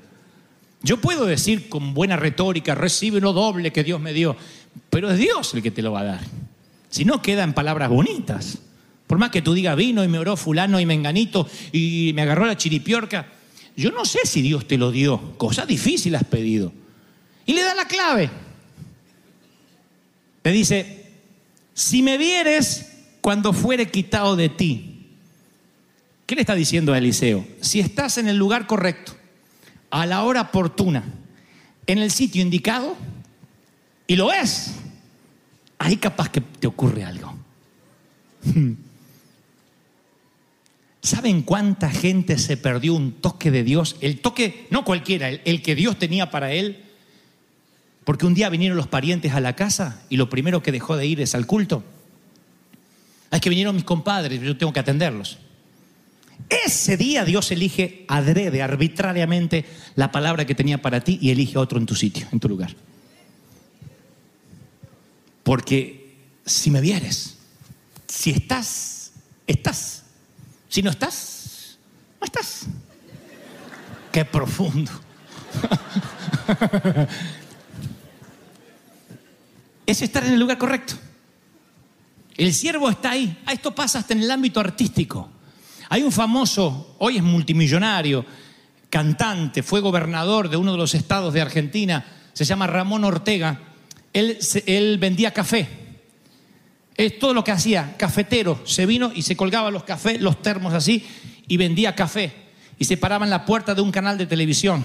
Yo 0.85 0.99
puedo 0.99 1.25
decir 1.25 1.71
con 1.71 1.95
buena 1.95 2.17
retórica, 2.17 2.75
recibe 2.75 3.19
lo 3.19 3.33
doble 3.33 3.73
que 3.73 3.83
Dios 3.83 4.01
me 4.01 4.13
dio, 4.13 4.37
pero 4.91 5.11
es 5.11 5.19
Dios 5.19 5.55
el 5.55 5.63
que 5.63 5.71
te 5.71 5.81
lo 5.81 5.93
va 5.93 6.01
a 6.01 6.05
dar. 6.05 6.21
Si 6.91 7.07
no, 7.07 7.23
queda 7.23 7.43
en 7.43 7.55
palabras 7.55 7.89
bonitas. 7.89 8.59
Por 9.07 9.17
más 9.17 9.31
que 9.31 9.41
tú 9.41 9.55
digas, 9.55 9.77
vino 9.77 10.05
y 10.05 10.09
me 10.09 10.19
oró 10.19 10.37
fulano 10.37 10.79
y 10.79 10.87
menganito 10.87 11.49
y 11.73 12.13
me 12.15 12.23
agarró 12.23 12.45
la 12.45 12.59
chiripiorca, 12.59 13.27
yo 13.75 13.91
no 13.93 14.05
sé 14.05 14.21
si 14.25 14.43
Dios 14.43 14.69
te 14.69 14.77
lo 14.77 14.93
dio. 14.93 15.39
Cosa 15.39 15.65
difícil 15.65 16.15
has 16.15 16.25
pedido. 16.25 16.71
Y 17.47 17.55
le 17.55 17.63
da 17.63 17.75
la 17.75 17.87
clave. 17.87 18.31
Le 20.45 20.53
dice, 20.53 21.07
si 21.73 22.03
me 22.03 22.19
vieres 22.19 22.93
cuando 23.23 23.55
fuere 23.55 23.91
quitado 23.91 24.37
de 24.37 24.51
ti. 24.51 25.07
¿Qué 26.27 26.35
le 26.35 26.43
está 26.43 26.55
diciendo 26.55 26.93
a 26.93 26.99
Eliseo? 26.99 27.47
Si 27.63 27.81
estás 27.81 28.19
en 28.19 28.29
el 28.29 28.37
lugar 28.37 28.67
correcto, 28.67 29.17
a 29.95 30.07
la 30.07 30.25
hora 30.25 30.41
oportuna, 30.41 31.05
en 31.87 31.99
el 31.99 32.11
sitio 32.11 32.43
indicado, 32.43 32.97
y 34.09 34.17
lo 34.17 34.33
es, 34.33 34.75
ahí 35.79 35.99
capaz 35.99 36.31
que 36.31 36.41
te 36.41 36.67
ocurre 36.67 37.05
algo. 37.05 37.33
¿Saben 41.01 41.43
cuánta 41.43 41.91
gente 41.91 42.39
se 42.39 42.57
perdió 42.57 42.93
un 42.93 43.13
toque 43.13 43.53
de 43.53 43.63
Dios? 43.63 43.95
El 44.01 44.19
toque, 44.19 44.67
no 44.71 44.85
cualquiera, 44.85 45.29
el, 45.29 45.41
el, 45.45 45.63
que 45.63 45.77
Dios 45.77 45.97
tenía 45.97 46.29
para 46.29 46.51
él. 46.51 46.83
Porque 48.03 48.27
un 48.27 48.35
día 48.35 48.49
vinieron 48.49 48.77
los 48.77 48.89
parientes 48.89 49.33
a 49.33 49.41
la 49.41 49.55
casa 49.55 50.03
y 50.11 50.17
lo 50.17 50.29
primero 50.29 50.61
que 50.61 50.73
dejó 50.73 50.97
de 50.97 51.07
ir 51.07 51.21
es 51.21 51.37
al 51.37 51.47
culto. 51.47 51.85
Es 53.31 53.41
que 53.41 53.49
vinieron 53.49 53.77
mis 53.77 53.85
compadres, 53.85 54.41
yo 54.41 54.57
tengo 54.57 54.73
que 54.73 54.81
atenderlos. 54.81 55.39
Ese 56.49 56.97
día 56.97 57.25
Dios 57.25 57.51
elige 57.51 58.05
adrede, 58.09 58.63
arbitrariamente, 58.63 59.65
la 59.95 60.13
palabra 60.13 60.47
que 60.47 60.55
tenía 60.55 60.81
para 60.81 61.01
ti 61.01 61.19
y 61.21 61.31
elige 61.31 61.59
otro 61.59 61.79
en 61.79 61.87
tu 61.87 61.95
sitio, 61.95 62.27
en 62.33 62.41
tu 62.41 62.49
lugar. 62.49 62.75
Porque 65.43 66.17
si 66.45 66.71
me 66.71 66.81
vieres, 66.81 67.37
si 68.07 68.31
estás, 68.31 69.13
estás. 69.47 70.03
Si 70.69 70.83
no 70.83 70.91
estás, 70.91 71.35
Qué 74.15 74.25
profundo. 74.25 74.93
es 79.87 80.03
estar 80.03 80.25
en 80.25 80.35
el 80.35 80.39
lugar 80.39 80.57
correcto. 80.57 80.95
El 82.37 82.55
siervo 82.55 82.89
está 82.89 83.11
ahí. 83.11 83.43
Ah, 83.45 83.53
esto 83.53 83.75
pasa 83.75 83.99
hasta 83.99 84.15
en 84.15 84.23
el 84.23 84.31
ámbito 84.31 84.61
artístico. 84.61 85.31
Hay 85.89 86.03
un 86.03 86.13
famoso, 86.13 86.97
hoy 86.99 87.17
es 87.17 87.23
multimillonario, 87.23 88.25
cantante, 88.91 89.63
fue 89.63 89.81
gobernador 89.81 90.49
de 90.49 90.57
uno 90.57 90.73
de 90.73 90.79
los 90.79 90.95
estados 90.95 91.35
de 91.35 91.41
Argentina, 91.41 92.05
se 92.33 92.45
llama 92.45 92.67
Ramón 92.67 93.05
Ortega. 93.05 93.61
Él, 94.13 94.99
vendía 95.01 95.33
café. 95.33 95.67
Es 96.97 97.19
todo 97.19 97.35
lo 97.35 97.43
que 97.43 97.51
hacía, 97.51 97.97
cafetero. 97.97 98.61
Se 98.65 98.87
vino 98.87 99.11
y 99.15 99.23
se 99.23 99.37
colgaba 99.37 99.71
los 99.71 99.85
cafés, 99.85 100.21
los 100.21 100.43
termos 100.43 100.75
así, 100.75 101.05
y 101.49 101.57
vendía 101.57 101.95
café. 101.95 102.33
Y 102.79 102.85
se 102.85 102.97
paraba 102.97 103.25
en 103.25 103.31
la 103.31 103.45
puerta 103.45 103.75
de 103.75 103.83
un 103.83 103.91
canal 103.91 104.19
de 104.19 104.27
televisión. 104.27 104.85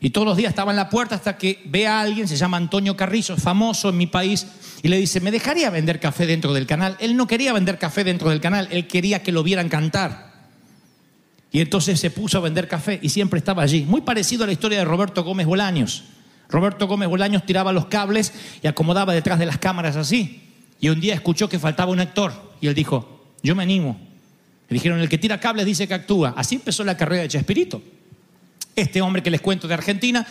Y 0.00 0.10
todos 0.10 0.26
los 0.26 0.36
días 0.36 0.50
estaba 0.50 0.70
en 0.70 0.76
la 0.76 0.90
puerta 0.90 1.16
hasta 1.16 1.36
que 1.36 1.60
ve 1.64 1.86
a 1.86 2.00
alguien, 2.00 2.28
se 2.28 2.36
llama 2.36 2.56
Antonio 2.56 2.96
Carrizo, 2.96 3.36
famoso 3.36 3.88
en 3.88 3.96
mi 3.96 4.06
país, 4.06 4.46
y 4.82 4.88
le 4.88 4.96
dice, 4.96 5.20
¿me 5.20 5.32
dejaría 5.32 5.70
vender 5.70 5.98
café 5.98 6.24
dentro 6.24 6.52
del 6.52 6.66
canal? 6.66 6.96
Él 7.00 7.16
no 7.16 7.26
quería 7.26 7.52
vender 7.52 7.78
café 7.78 8.04
dentro 8.04 8.30
del 8.30 8.40
canal, 8.40 8.68
él 8.70 8.86
quería 8.86 9.22
que 9.22 9.32
lo 9.32 9.42
vieran 9.42 9.68
cantar. 9.68 10.28
Y 11.50 11.60
entonces 11.60 11.98
se 11.98 12.10
puso 12.10 12.38
a 12.38 12.42
vender 12.42 12.68
café 12.68 13.00
y 13.02 13.08
siempre 13.08 13.38
estaba 13.38 13.62
allí. 13.62 13.84
Muy 13.84 14.02
parecido 14.02 14.44
a 14.44 14.46
la 14.46 14.52
historia 14.52 14.78
de 14.78 14.84
Roberto 14.84 15.24
Gómez 15.24 15.46
Bolaños. 15.46 16.04
Roberto 16.48 16.86
Gómez 16.86 17.08
Bolaños 17.08 17.44
tiraba 17.44 17.72
los 17.72 17.86
cables 17.86 18.32
y 18.62 18.66
acomodaba 18.66 19.14
detrás 19.14 19.38
de 19.38 19.46
las 19.46 19.58
cámaras 19.58 19.96
así. 19.96 20.42
Y 20.80 20.90
un 20.90 21.00
día 21.00 21.14
escuchó 21.14 21.48
que 21.48 21.58
faltaba 21.58 21.90
un 21.90 22.00
actor 22.00 22.32
y 22.60 22.68
él 22.68 22.74
dijo, 22.74 23.34
yo 23.42 23.56
me 23.56 23.62
animo. 23.62 23.98
Le 24.68 24.74
dijeron, 24.74 25.00
el 25.00 25.08
que 25.08 25.18
tira 25.18 25.40
cables 25.40 25.66
dice 25.66 25.88
que 25.88 25.94
actúa. 25.94 26.34
Así 26.36 26.56
empezó 26.56 26.84
la 26.84 26.96
carrera 26.96 27.22
de 27.22 27.28
Chespirito. 27.28 27.82
Este 28.78 29.02
hombre 29.02 29.24
que 29.24 29.30
les 29.32 29.40
cuento 29.40 29.66
de 29.66 29.74
Argentina 29.74 30.24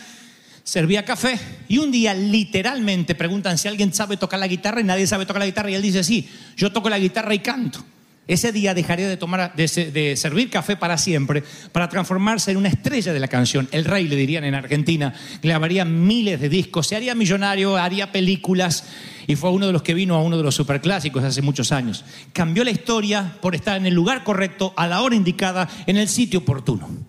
servía 0.64 1.04
café 1.04 1.38
y 1.68 1.80
un 1.80 1.92
día 1.92 2.14
literalmente 2.14 3.14
preguntan 3.14 3.58
si 3.58 3.68
alguien 3.68 3.94
sabe 3.94 4.16
tocar 4.16 4.40
la 4.40 4.48
guitarra 4.48 4.80
y 4.80 4.86
nadie 4.86 5.06
sabe 5.06 5.26
tocar 5.26 5.42
la 5.42 5.48
guitarra 5.48 5.70
y 5.70 5.76
él 5.76 5.82
dice, 5.82 6.02
sí, 6.02 6.30
yo 6.56 6.72
toco 6.72 6.90
la 6.90 6.98
guitarra 6.98 7.34
y 7.34 7.40
canto. 7.40 7.84
Ese 8.26 8.54
día 8.54 8.74
dejaría 8.74 9.10
de, 9.10 9.18
tomar, 9.18 9.54
de, 9.54 10.16
servir 10.16 10.50
café 10.50 10.78
para 10.78 10.98
siempre 10.98 11.44
para 11.74 11.90
transformarse 11.90 12.52
en 12.52 12.58
una 12.58 12.70
estrella 12.70 13.12
de 13.12 13.20
la 13.20 13.28
canción. 13.28 13.68
El 13.74 13.84
rey, 13.84 14.08
le 14.08 14.16
dirían 14.16 14.46
en 14.46 14.56
Argentina, 14.56 15.14
grabaría 15.44 15.84
miles 15.84 16.40
de 16.40 16.48
discos, 16.48 16.88
se 16.88 16.96
haría 16.96 17.16
millonario, 17.16 17.76
haría 17.76 18.14
películas 18.14 18.86
y 19.28 19.36
fue 19.36 19.52
uno 19.52 19.68
de 19.68 19.74
los 19.74 19.82
que 19.82 19.94
vino 19.94 20.16
a 20.16 20.22
uno 20.22 20.38
de 20.38 20.44
los 20.44 20.56
superclásicos 20.56 21.22
hace 21.22 21.42
muchos 21.42 21.74
años. 21.74 22.06
Cambió 22.32 22.64
la 22.64 22.72
historia 22.72 23.36
por 23.42 23.56
estar 23.56 23.76
en 23.76 23.88
el 23.88 23.94
lugar 23.94 24.24
correcto, 24.24 24.74
a 24.78 24.88
la 24.88 25.02
hora 25.02 25.18
indicada, 25.18 25.68
en 25.86 25.98
el 25.98 26.08
sitio 26.08 26.40
oportuno. 26.40 27.07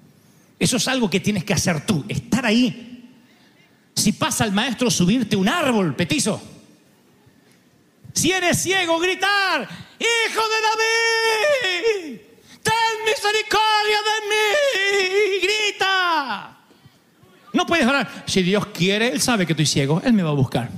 Eso 0.58 0.76
es 0.76 0.88
algo 0.88 1.08
que 1.08 1.20
tienes 1.20 1.44
que 1.44 1.54
hacer 1.54 1.86
tú, 1.86 2.04
estar 2.08 2.44
ahí. 2.44 3.10
Si 3.94 4.12
pasa 4.12 4.44
el 4.44 4.52
maestro, 4.52 4.90
subirte 4.90 5.36
un 5.36 5.48
árbol, 5.48 5.94
petizo. 5.94 6.40
Si 8.12 8.32
eres 8.32 8.60
ciego, 8.62 8.98
gritar, 8.98 9.62
hijo 9.62 10.40
de 10.48 10.56
David, 10.68 12.20
ten 12.62 13.04
misericordia 13.04 13.98
de 14.08 14.28
mí, 14.28 15.38
grita. 15.42 16.58
No 17.52 17.64
puedes 17.66 17.86
orar. 17.86 18.24
Si 18.26 18.42
Dios 18.42 18.66
quiere, 18.66 19.08
Él 19.08 19.20
sabe 19.20 19.46
que 19.46 19.52
estoy 19.52 19.66
ciego, 19.66 20.02
Él 20.04 20.12
me 20.12 20.22
va 20.22 20.30
a 20.30 20.34
buscar. 20.34 20.68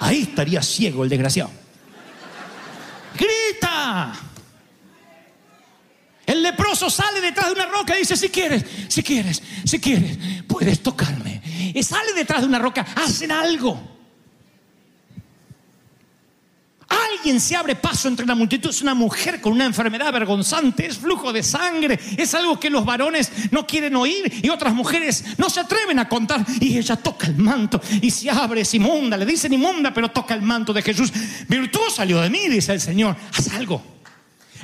Ahí 0.00 0.22
estaría 0.22 0.62
ciego 0.62 1.04
el 1.04 1.10
desgraciado. 1.10 1.50
Grita. 3.14 4.14
Sale 6.88 7.20
detrás 7.20 7.46
de 7.46 7.52
una 7.52 7.66
roca 7.66 7.96
y 7.96 8.00
dice, 8.00 8.16
si 8.16 8.28
quieres, 8.28 8.64
si 8.88 9.02
quieres, 9.02 9.42
si 9.64 9.80
quieres, 9.80 10.18
puedes 10.46 10.80
tocarme. 10.80 11.42
Y 11.74 11.82
sale 11.82 12.12
detrás 12.12 12.42
de 12.42 12.46
una 12.46 12.58
roca, 12.58 12.86
hacen 12.94 13.32
algo. 13.32 13.98
Alguien 16.88 17.40
se 17.40 17.54
abre 17.54 17.74
paso 17.74 18.08
entre 18.08 18.24
la 18.24 18.34
multitud. 18.34 18.70
Es 18.70 18.80
una 18.80 18.94
mujer 18.94 19.40
con 19.40 19.52
una 19.52 19.66
enfermedad 19.66 20.12
vergonzante, 20.12 20.86
es 20.86 20.98
flujo 20.98 21.32
de 21.32 21.42
sangre, 21.42 21.98
es 22.16 22.32
algo 22.34 22.58
que 22.58 22.70
los 22.70 22.84
varones 22.84 23.30
no 23.50 23.66
quieren 23.66 23.96
oír 23.96 24.40
y 24.42 24.48
otras 24.48 24.72
mujeres 24.72 25.24
no 25.36 25.50
se 25.50 25.60
atreven 25.60 25.98
a 25.98 26.08
contar. 26.08 26.46
Y 26.60 26.78
ella 26.78 26.96
toca 26.96 27.26
el 27.26 27.36
manto 27.36 27.80
y 28.00 28.10
se 28.10 28.30
abre, 28.30 28.62
es 28.62 28.72
inmunda. 28.72 29.16
Le 29.16 29.26
dicen 29.26 29.52
inmunda, 29.52 29.92
pero 29.92 30.10
toca 30.10 30.34
el 30.34 30.42
manto 30.42 30.72
de 30.72 30.82
Jesús. 30.82 31.12
Virtud 31.48 31.90
salió 31.94 32.20
de 32.20 32.30
mí, 32.30 32.48
dice 32.48 32.72
el 32.72 32.80
Señor. 32.80 33.16
Haz 33.36 33.48
algo. 33.52 33.97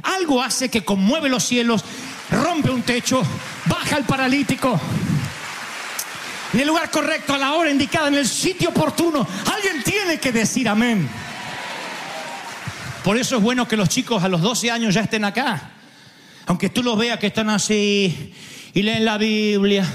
Algo 0.04 0.42
hace 0.42 0.68
que 0.68 0.84
conmueve 0.84 1.28
los 1.28 1.44
cielos, 1.44 1.84
rompe 2.30 2.70
un 2.70 2.82
techo, 2.82 3.22
baja 3.66 3.96
el 3.96 4.04
paralítico. 4.04 4.80
En 6.52 6.60
el 6.60 6.66
lugar 6.68 6.90
correcto, 6.90 7.34
a 7.34 7.38
la 7.38 7.54
hora 7.54 7.70
indicada, 7.70 8.08
en 8.08 8.14
el 8.14 8.28
sitio 8.28 8.68
oportuno. 8.68 9.26
Alguien 9.52 9.82
tiene 9.82 10.18
que 10.18 10.30
decir 10.30 10.68
amén. 10.68 11.08
Por 13.02 13.18
eso 13.18 13.36
es 13.36 13.42
bueno 13.42 13.66
que 13.66 13.76
los 13.76 13.88
chicos 13.88 14.22
a 14.22 14.28
los 14.28 14.40
12 14.40 14.70
años 14.70 14.94
ya 14.94 15.00
estén 15.00 15.24
acá. 15.24 15.72
Aunque 16.46 16.68
tú 16.68 16.82
los 16.82 16.96
veas 16.96 17.18
que 17.18 17.26
están 17.26 17.50
así 17.50 18.32
y 18.72 18.82
leen 18.82 19.04
la 19.04 19.18
Biblia. 19.18 19.86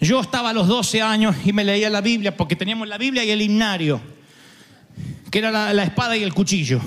Yo 0.00 0.20
estaba 0.20 0.50
a 0.50 0.52
los 0.52 0.68
12 0.68 1.02
años 1.02 1.36
y 1.44 1.52
me 1.52 1.64
leía 1.64 1.90
la 1.90 2.00
Biblia 2.00 2.36
porque 2.36 2.56
teníamos 2.56 2.88
la 2.88 2.98
Biblia 2.98 3.24
y 3.24 3.30
el 3.30 3.40
himnario, 3.40 4.00
que 5.30 5.38
era 5.38 5.72
la 5.72 5.82
espada 5.82 6.16
y 6.16 6.22
el 6.22 6.34
cuchillo. 6.34 6.80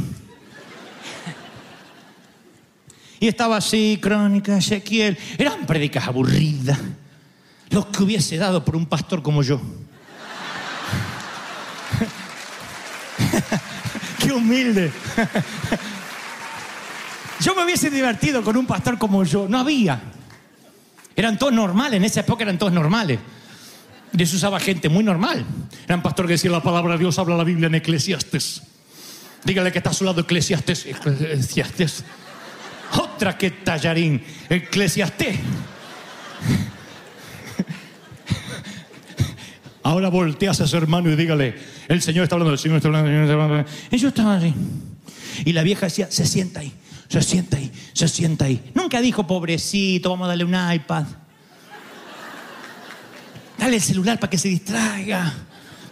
Y 3.26 3.28
estaba 3.28 3.58
así, 3.58 3.98
crónica, 4.00 4.56
Ezequiel. 4.56 5.18
Eran 5.40 5.66
predicas 5.66 6.08
aburridas. 6.08 6.78
Lo 7.72 7.92
que 7.92 8.04
hubiese 8.04 8.38
dado 8.38 8.64
por 8.64 8.76
un 8.76 8.86
pastor 8.86 9.24
como 9.24 9.42
yo. 9.42 9.60
Qué 14.20 14.32
humilde. 14.32 14.92
yo 17.40 17.56
me 17.56 17.64
hubiese 17.64 17.90
divertido 17.90 18.44
con 18.44 18.56
un 18.58 18.68
pastor 18.68 19.00
como 19.00 19.24
yo. 19.24 19.48
No 19.50 19.58
había. 19.58 20.00
Eran 21.16 21.40
todos 21.40 21.54
normales. 21.54 21.98
En 21.98 22.06
esa 22.06 22.20
época 22.20 22.44
eran 22.44 22.60
todos 22.60 22.74
normales. 22.74 23.18
Eso 24.16 24.36
usaba 24.36 24.60
gente 24.60 24.88
muy 24.88 25.04
normal. 25.04 25.44
Eran 25.86 26.04
pastor 26.04 26.28
que 26.28 26.34
decía 26.34 26.52
la 26.52 26.62
palabra 26.62 26.94
de 26.94 27.00
Dios, 27.00 27.18
habla 27.18 27.36
la 27.36 27.44
Biblia 27.44 27.66
en 27.66 27.74
Eclesiastes. 27.74 28.62
Dígale 29.44 29.72
que 29.72 29.80
está 29.80 29.90
a 29.90 29.94
su 29.94 30.04
lado 30.04 30.22
Eclesiastes. 30.22 30.86
Eclesiastes. 30.86 32.04
Otra 33.16 33.38
que 33.38 33.50
tallarín, 33.50 34.22
eclesiastés. 34.50 35.40
Ahora 39.84 40.10
volteas 40.10 40.60
a 40.60 40.68
su 40.68 40.76
hermano 40.76 41.10
y 41.10 41.16
dígale, 41.16 41.56
el 41.88 42.02
Señor 42.02 42.24
está 42.24 42.36
hablando, 42.36 42.52
el 42.52 42.60
Señor 42.60 42.76
está 42.78 42.90
hablando, 42.90 43.10
el 43.10 43.14
Señor 43.14 43.24
está 43.24 43.44
hablando. 43.46 43.72
Y 43.90 43.98
yo 43.98 44.10
estaba 44.10 44.36
así. 44.36 44.54
Y 45.46 45.54
la 45.54 45.64
vieja 45.64 45.86
decía, 45.86 46.12
se 46.12 46.26
sienta 46.26 46.60
ahí, 46.60 46.74
se 47.08 47.22
sienta 47.22 47.56
ahí, 47.56 47.72
se 47.94 48.10
sienta 48.10 48.46
ahí. 48.46 48.62
Nunca 48.74 49.00
dijo, 49.00 49.26
pobrecito, 49.26 50.10
vamos 50.10 50.26
a 50.26 50.30
darle 50.30 50.44
un 50.44 50.56
iPad. 50.74 51.06
Dale 53.58 53.78
el 53.78 53.82
celular 53.82 54.20
para 54.20 54.30
que 54.30 54.38
se 54.38 54.50
distraiga. 54.50 55.32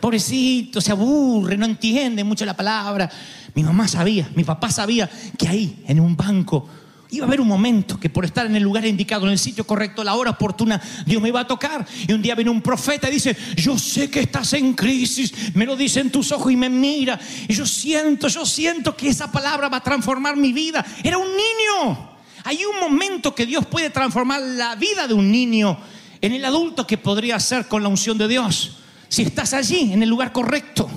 Pobrecito, 0.01 0.81
se 0.81 0.91
aburre, 0.91 1.55
no 1.55 1.65
entiende 1.65 2.25
mucho 2.25 2.43
la 2.43 2.53
palabra. 2.53 3.09
Mi 3.55 3.63
mamá 3.63 3.87
sabía, 3.87 4.29
mi 4.35 4.43
papá 4.43 4.69
sabía 4.69 5.09
que 5.37 5.47
ahí, 5.47 5.83
en 5.87 6.01
un 6.01 6.17
banco, 6.17 6.67
Iba 7.13 7.25
a 7.25 7.27
haber 7.27 7.41
un 7.41 7.47
momento 7.47 7.99
que 7.99 8.09
por 8.09 8.25
estar 8.25 8.47
en 8.47 8.55
el 8.55 8.63
lugar 8.63 8.87
indicado, 8.87 9.27
en 9.27 9.33
el 9.33 9.37
sitio 9.37 9.67
correcto, 9.67 10.03
la 10.03 10.15
hora 10.15 10.31
oportuna, 10.31 10.81
Dios 11.05 11.21
me 11.21 11.27
iba 11.27 11.41
a 11.41 11.45
tocar. 11.45 11.85
Y 12.07 12.11
un 12.11 12.23
día 12.23 12.33
viene 12.33 12.49
un 12.49 12.59
profeta 12.59 13.07
y 13.07 13.11
dice, 13.11 13.37
yo 13.55 13.77
sé 13.77 14.09
que 14.09 14.21
estás 14.21 14.53
en 14.53 14.73
crisis, 14.73 15.31
me 15.53 15.67
lo 15.67 15.75
dice 15.75 15.99
en 15.99 16.09
tus 16.09 16.31
ojos 16.31 16.51
y 16.51 16.55
me 16.55 16.69
mira. 16.69 17.19
Y 17.47 17.53
yo 17.53 17.67
siento, 17.67 18.27
yo 18.29 18.47
siento 18.47 18.97
que 18.97 19.09
esa 19.09 19.31
palabra 19.31 19.69
va 19.69 19.77
a 19.77 19.83
transformar 19.83 20.35
mi 20.35 20.53
vida. 20.53 20.83
Era 21.03 21.19
un 21.19 21.27
niño. 21.27 22.09
Hay 22.45 22.65
un 22.65 22.79
momento 22.79 23.35
que 23.35 23.45
Dios 23.45 23.67
puede 23.67 23.91
transformar 23.91 24.41
la 24.41 24.73
vida 24.75 25.07
de 25.07 25.13
un 25.13 25.31
niño 25.31 25.77
en 26.19 26.31
el 26.31 26.43
adulto 26.43 26.87
que 26.87 26.97
podría 26.97 27.39
ser 27.39 27.67
con 27.67 27.83
la 27.83 27.89
unción 27.89 28.17
de 28.17 28.27
Dios. 28.27 28.77
Si 29.07 29.21
estás 29.21 29.53
allí, 29.53 29.93
en 29.93 30.01
el 30.01 30.09
lugar 30.09 30.31
correcto. 30.31 30.89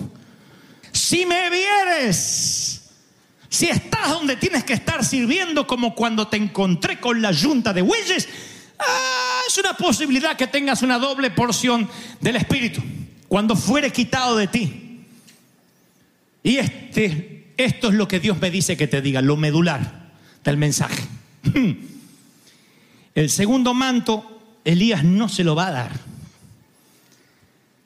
Si 0.92 1.26
me 1.26 1.50
vieres 1.50 2.65
si 3.56 3.68
estás 3.68 4.10
donde 4.10 4.36
tienes 4.36 4.64
que 4.64 4.74
estar 4.74 5.02
sirviendo 5.02 5.66
como 5.66 5.94
cuando 5.94 6.28
te 6.28 6.36
encontré 6.36 7.00
con 7.00 7.22
la 7.22 7.32
yunta 7.32 7.72
de 7.72 7.80
bueyes, 7.80 8.28
ah, 8.78 9.40
es 9.48 9.56
una 9.56 9.72
posibilidad 9.72 10.36
que 10.36 10.46
tengas 10.46 10.82
una 10.82 10.98
doble 10.98 11.30
porción 11.30 11.88
del 12.20 12.36
Espíritu 12.36 12.82
cuando 13.28 13.56
fuere 13.56 13.90
quitado 13.90 14.36
de 14.36 14.46
ti. 14.46 15.00
Y 16.42 16.58
este, 16.58 17.54
esto 17.56 17.88
es 17.88 17.94
lo 17.94 18.06
que 18.06 18.20
Dios 18.20 18.38
me 18.38 18.50
dice 18.50 18.76
que 18.76 18.88
te 18.88 19.00
diga, 19.00 19.22
lo 19.22 19.38
medular 19.38 20.10
del 20.44 20.58
mensaje. 20.58 21.02
El 23.14 23.30
segundo 23.30 23.72
manto, 23.72 24.60
Elías 24.66 25.02
no 25.02 25.30
se 25.30 25.44
lo 25.44 25.54
va 25.54 25.68
a 25.68 25.72
dar. 25.72 25.92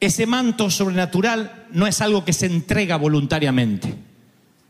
Ese 0.01 0.27
manto 0.27 0.69
sobrenatural 0.69 1.67
no 1.71 1.87
es 1.87 2.01
algo 2.01 2.25
que 2.25 2.33
se 2.33 2.47
entrega 2.47 2.97
voluntariamente. 2.97 4.10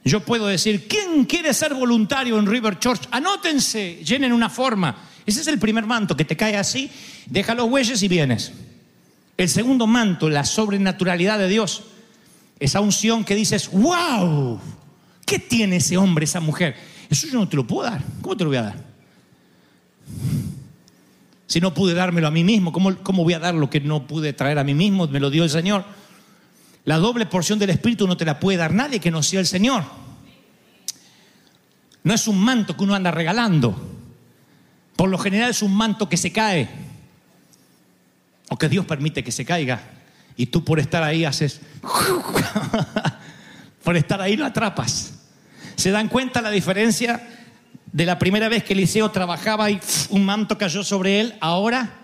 Yo 0.05 0.21
puedo 0.21 0.47
decir, 0.47 0.89
¿quién 0.89 1.25
quiere 1.25 1.53
ser 1.53 1.75
voluntario 1.75 2.39
en 2.39 2.47
River 2.47 2.79
Church? 2.79 3.03
Anótense, 3.11 4.03
llenen 4.05 4.33
una 4.33 4.49
forma. 4.49 4.97
Ese 5.27 5.43
es 5.43 5.47
el 5.47 5.59
primer 5.59 5.87
manto 5.87 6.17
que 6.17 6.25
te 6.25 6.37
cae 6.37 6.57
así, 6.57 6.91
deja 7.27 7.55
los 7.55 7.69
bueyes 7.69 8.03
y 8.03 8.09
vienes. 8.09 8.53
El 9.37 9.49
segundo 9.49 9.87
manto, 9.87 10.31
la 10.31 10.45
sobrenaturalidad 10.45 11.39
de 11.39 11.49
Dios, 11.49 11.85
esa 12.59 12.81
unción 12.81 13.25
que 13.25 13.35
dices, 13.35 13.71
wow, 13.71 14.59
¿qué 15.27 15.39
tiene 15.39 15.77
ese 15.77 15.97
hombre, 15.97 16.25
esa 16.25 16.41
mujer? 16.41 16.77
Eso 17.11 17.27
yo 17.27 17.39
no 17.39 17.49
te 17.49 17.57
lo 17.57 17.67
puedo 17.67 17.91
dar. 17.91 18.03
¿Cómo 18.23 18.37
te 18.37 18.45
lo 18.45 18.51
voy 18.51 18.59
a 18.59 18.63
dar? 18.63 18.85
Si 21.47 21.61
no 21.61 21.75
pude 21.75 21.95
dármelo 21.95 22.27
a 22.29 22.31
mí 22.31 22.45
mismo, 22.45 22.73
¿cómo, 22.73 22.97
¿cómo 23.03 23.25
voy 23.25 23.35
a 23.35 23.39
dar 23.39 23.55
lo 23.55 23.69
que 23.69 23.81
no 23.81 24.07
pude 24.07 24.33
traer 24.33 24.59
a 24.59 24.65
mí 24.65 24.73
mismo? 24.75 25.09
Me 25.09 25.21
lo 25.21 25.31
dio 25.31 25.43
el 25.43 25.51
Señor. 25.51 25.85
La 26.85 26.99
doble 26.99 27.27
porción 27.27 27.59
del 27.59 27.71
Espíritu 27.71 28.07
no 28.07 28.17
te 28.17 28.25
la 28.25 28.41
puede 28.41 28.59
dar 28.59 28.73
nadie 28.73 29.01
que 29.01 29.11
no 29.11 29.23
sea 29.23 29.41
el 29.41 29.47
Señor. 29.47 29.85
No 32.03 32.15
es 32.15 32.27
un 32.27 32.41
manto 32.41 32.77
que 32.77 32.85
uno 32.85 32.95
anda 32.95 33.11
regalando. 33.11 33.77
Por 34.97 35.09
lo 35.09 35.19
general 35.19 35.51
es 35.51 35.63
un 35.63 35.75
manto 35.75 36.09
que 36.09 36.17
se 36.17 36.33
cae. 36.33 36.69
O 38.49 38.57
que 38.57 38.69
Dios 38.69 38.87
permite 38.87 39.23
que 39.23 39.33
se 39.33 39.45
caiga. 39.45 39.81
Y 40.37 40.47
tú 40.47 40.65
por 40.65 40.81
estar 40.81 41.03
ahí 41.03 41.25
haces... 41.25 41.61
por 43.85 43.97
estar 43.97 44.21
ahí 44.21 44.37
lo 44.37 44.47
atrapas. 44.47 45.15
¿Se 45.77 45.91
dan 45.91 46.09
cuenta 46.09 46.43
la 46.43 46.51
diferencia 46.51 47.27
de 47.93 48.07
la 48.07 48.19
primera 48.19 48.49
vez 48.49 48.65
que 48.65 48.73
Eliseo 48.73 49.11
trabajaba 49.11 49.71
y 49.71 49.81
un 50.11 50.25
manto 50.25 50.59
cayó 50.59 50.83
sobre 50.83 51.21
él? 51.21 51.35
Ahora 51.41 51.97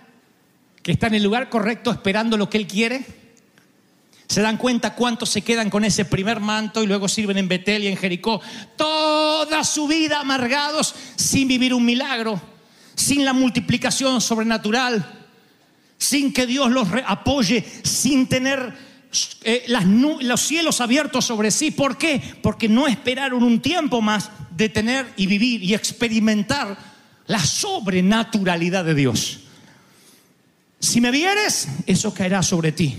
que 0.82 0.92
está 0.92 1.08
en 1.08 1.14
el 1.14 1.24
lugar 1.24 1.48
correcto 1.48 1.90
esperando 1.90 2.36
lo 2.36 2.48
que 2.48 2.58
él 2.58 2.68
quiere. 2.68 3.04
¿Se 4.28 4.40
dan 4.42 4.56
cuenta 4.56 4.94
cuántos 4.94 5.30
se 5.30 5.42
quedan 5.42 5.70
con 5.70 5.84
ese 5.84 6.04
primer 6.04 6.40
manto 6.40 6.82
y 6.82 6.86
luego 6.86 7.08
sirven 7.08 7.38
en 7.38 7.48
Betel 7.48 7.84
y 7.84 7.86
en 7.86 7.96
Jericó? 7.96 8.40
Toda 8.76 9.62
su 9.62 9.86
vida 9.86 10.20
amargados 10.20 10.94
sin 11.14 11.46
vivir 11.46 11.72
un 11.72 11.84
milagro, 11.84 12.40
sin 12.96 13.24
la 13.24 13.32
multiplicación 13.32 14.20
sobrenatural, 14.20 15.26
sin 15.96 16.32
que 16.32 16.46
Dios 16.46 16.70
los 16.70 16.88
apoye, 17.06 17.64
sin 17.84 18.26
tener 18.26 18.74
eh, 19.44 19.64
los 20.20 20.40
cielos 20.40 20.80
abiertos 20.80 21.24
sobre 21.24 21.52
sí. 21.52 21.70
¿Por 21.70 21.96
qué? 21.96 22.20
Porque 22.42 22.68
no 22.68 22.88
esperaron 22.88 23.44
un 23.44 23.60
tiempo 23.60 24.02
más 24.02 24.30
de 24.50 24.68
tener 24.68 25.06
y 25.16 25.26
vivir 25.28 25.62
y 25.62 25.74
experimentar 25.74 26.76
la 27.26 27.44
sobrenaturalidad 27.44 28.84
de 28.84 28.94
Dios. 28.94 29.40
Si 30.80 31.00
me 31.00 31.12
vieres, 31.12 31.68
eso 31.86 32.12
caerá 32.12 32.42
sobre 32.42 32.72
ti. 32.72 32.96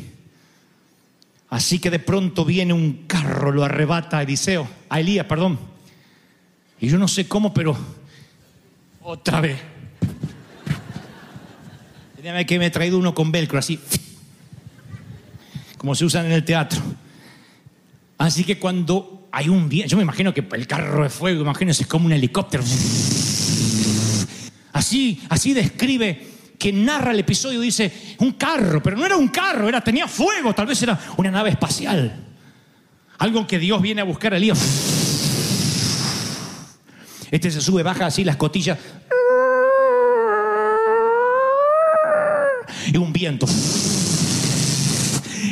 Así 1.50 1.80
que 1.80 1.90
de 1.90 2.00
pronto 2.00 2.44
viene 2.44 2.74
un 2.74 3.06
carro, 3.08 3.52
lo 3.52 3.64
arrebata 3.64 4.18
a 4.18 4.24
Eliseo, 4.24 4.68
a 4.90 5.00
Elías, 5.00 5.26
perdón. 5.26 5.58
Y 6.80 6.90
yo 6.90 6.98
no 6.98 7.08
sé 7.08 7.28
cómo, 7.28 7.54
pero 7.54 7.78
otra 9.02 9.40
vez. 9.40 9.58
Tenía 12.16 12.44
que 12.44 12.60
me 12.60 12.66
he 12.66 12.72
traído 12.72 12.98
uno 12.98 13.16
con 13.16 13.32
velcro, 13.32 13.58
así, 13.58 13.80
como 15.78 15.96
se 15.96 16.04
usan 16.04 16.26
en 16.26 16.34
el 16.34 16.44
teatro. 16.44 16.82
Así 18.18 18.44
que 18.44 18.60
cuando 18.60 19.30
hay 19.32 19.48
un 19.48 19.70
viento, 19.70 19.92
yo 19.92 19.98
me 19.98 20.04
imagino 20.04 20.34
que 20.34 20.46
el 20.52 20.68
carro 20.68 21.04
de 21.04 21.10
fuego, 21.10 21.42
imagínense, 21.42 21.84
es 21.84 21.88
como 21.88 22.08
un 22.08 22.12
helicóptero. 22.12 22.64
Así, 24.74 25.22
así 25.30 25.54
describe 25.54 26.37
que 26.58 26.74
narra 26.74 27.12
el 27.12 27.20
episodio 27.20 27.62
dice 27.62 28.16
un 28.20 28.34
carro, 28.34 28.82
pero 28.82 28.98
no 28.98 29.06
era 29.06 29.16
un 29.16 29.28
carro, 29.28 29.68
era, 29.68 29.82
tenía 29.82 30.08
fuego, 30.08 30.54
tal 30.54 30.66
vez 30.66 30.82
era 30.82 31.00
una 31.18 31.32
nave 31.32 31.52
espacial. 31.52 32.24
Algo 33.20 33.48
que 33.48 33.60
Dios 33.60 33.82
viene 33.82 34.02
a 34.02 34.04
buscar 34.04 34.34
a 34.34 34.38
Elías. 34.38 34.60
Este 37.30 37.52
se 37.52 37.62
sube, 37.62 37.84
baja 37.84 38.06
así 38.06 38.24
las 38.24 38.38
cotillas. 38.38 38.78
Y 42.88 42.98
un 42.98 43.12
viento. 43.12 43.48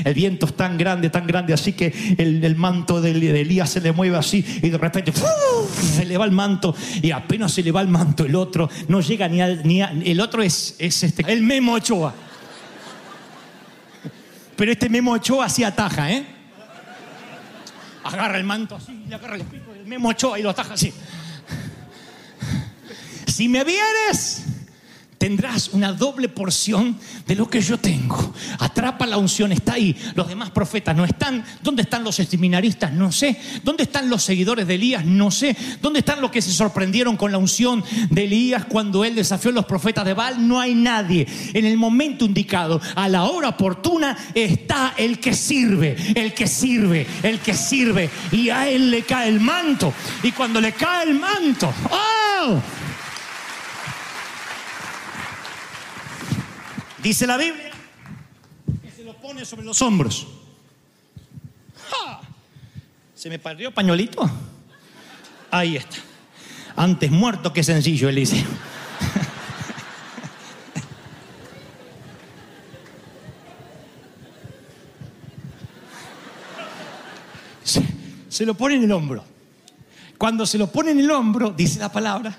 El 0.03 0.13
viento 0.13 0.45
es 0.45 0.55
tan 0.55 0.77
grande, 0.77 1.09
tan 1.09 1.25
grande, 1.27 1.53
así 1.53 1.73
que 1.73 2.15
el, 2.17 2.55
manto 2.55 3.01
de, 3.01 3.11
Elías 3.11 3.69
se 3.69 3.81
le 3.81 3.91
mueve 3.91 4.17
así 4.17 4.45
y 4.61 4.69
de 4.69 4.77
repente 4.77 5.11
se 5.13 6.05
le 6.05 6.17
va 6.17 6.25
el 6.25 6.31
manto 6.31 6.75
y 7.01 7.11
apenas 7.11 7.51
se 7.51 7.63
le 7.63 7.71
va 7.71 7.81
el 7.81 7.87
manto 7.87 8.25
el 8.25 8.35
otro, 8.35 8.69
no 8.87 9.01
llega 9.01 9.27
ni 9.27 9.41
al... 9.41 9.65
Ni 9.65 9.81
el 9.81 10.19
otro 10.21 10.41
es, 10.41 10.75
es 10.79 11.03
este, 11.03 11.23
el 11.31 11.41
Memo 11.41 11.73
Ochoa. 11.73 12.13
Pero 14.55 14.71
este 14.71 14.89
Memo 14.89 15.13
Ochoa 15.13 15.45
así 15.45 15.63
ataja, 15.63 16.11
¿eh? 16.11 16.25
Agarra 18.03 18.37
el 18.37 18.43
manto 18.43 18.75
así, 18.75 19.03
y 19.09 19.13
agarra 19.13 19.35
el 19.35 19.43
pico 19.43 19.73
del 19.73 19.85
Memo 19.85 20.09
Ochoa 20.09 20.39
y 20.39 20.43
lo 20.43 20.51
ataja 20.51 20.75
así. 20.75 20.93
Si 23.27 23.49
me 23.49 23.63
vieres, 23.63 24.44
tendrás 25.25 25.69
una 25.69 25.91
doble 25.91 26.29
porción 26.29 26.99
de 27.25 27.33
lo 27.33 27.49
que 27.49 27.59
yo 27.59 27.79
tengo. 27.79 28.31
Atrapa 28.59 29.07
la 29.07 29.17
unción, 29.17 29.51
está 29.51 29.73
ahí. 29.73 29.97
Los 30.13 30.27
demás 30.27 30.51
profetas 30.51 30.95
no 30.95 31.03
están. 31.03 31.43
¿Dónde 31.63 31.81
están 31.81 32.03
los 32.03 32.17
seminaristas? 32.17 32.93
No 32.93 33.11
sé. 33.11 33.35
¿Dónde 33.63 33.81
están 33.81 34.07
los 34.07 34.21
seguidores 34.21 34.67
de 34.67 34.75
Elías? 34.75 35.03
No 35.03 35.31
sé. 35.31 35.57
¿Dónde 35.81 36.01
están 36.01 36.21
los 36.21 36.29
que 36.29 36.43
se 36.43 36.51
sorprendieron 36.51 37.17
con 37.17 37.31
la 37.31 37.39
unción 37.39 37.83
de 38.11 38.25
Elías 38.25 38.65
cuando 38.65 39.03
él 39.03 39.15
desafió 39.15 39.49
a 39.49 39.55
los 39.55 39.65
profetas 39.65 40.05
de 40.05 40.13
Baal? 40.13 40.47
No 40.47 40.59
hay 40.59 40.75
nadie. 40.75 41.25
En 41.55 41.65
el 41.65 41.75
momento 41.75 42.23
indicado, 42.23 42.79
a 42.93 43.09
la 43.09 43.23
hora 43.23 43.49
oportuna, 43.49 44.15
está 44.35 44.93
el 44.95 45.19
que 45.19 45.33
sirve, 45.33 45.95
el 46.13 46.35
que 46.35 46.45
sirve, 46.45 47.07
el 47.23 47.39
que 47.39 47.55
sirve. 47.55 48.11
Y 48.31 48.49
a 48.49 48.69
él 48.69 48.91
le 48.91 49.01
cae 49.01 49.29
el 49.29 49.39
manto. 49.39 49.91
Y 50.21 50.33
cuando 50.33 50.61
le 50.61 50.73
cae 50.73 51.09
el 51.09 51.19
manto, 51.19 51.73
¡oh! 51.89 52.61
Dice 57.05 57.27
la 57.27 57.37
Biblia 57.37 57.69
que 58.81 58.89
se 58.89 59.03
lo 59.03 59.15
pone 59.17 59.45
sobre 59.45 59.63
los 59.63 59.79
hombros. 59.83 60.25
¿Se 63.13 63.29
me 63.29 63.37
perdió 63.37 63.71
pañuelito? 63.71 64.27
Ahí 65.51 65.75
está. 65.75 65.97
Antes 66.75 67.11
muerto 67.11 67.53
que 67.53 67.63
sencillo, 67.63 68.09
Eliseo. 68.09 68.43
Se, 77.63 77.83
se 78.29 78.47
lo 78.47 78.55
pone 78.55 78.77
en 78.77 78.85
el 78.85 78.91
hombro. 78.91 79.23
Cuando 80.17 80.47
se 80.47 80.57
lo 80.57 80.71
pone 80.71 80.89
en 80.89 81.01
el 81.01 81.11
hombro, 81.11 81.51
dice 81.51 81.77
la 81.77 81.91
palabra, 81.91 82.35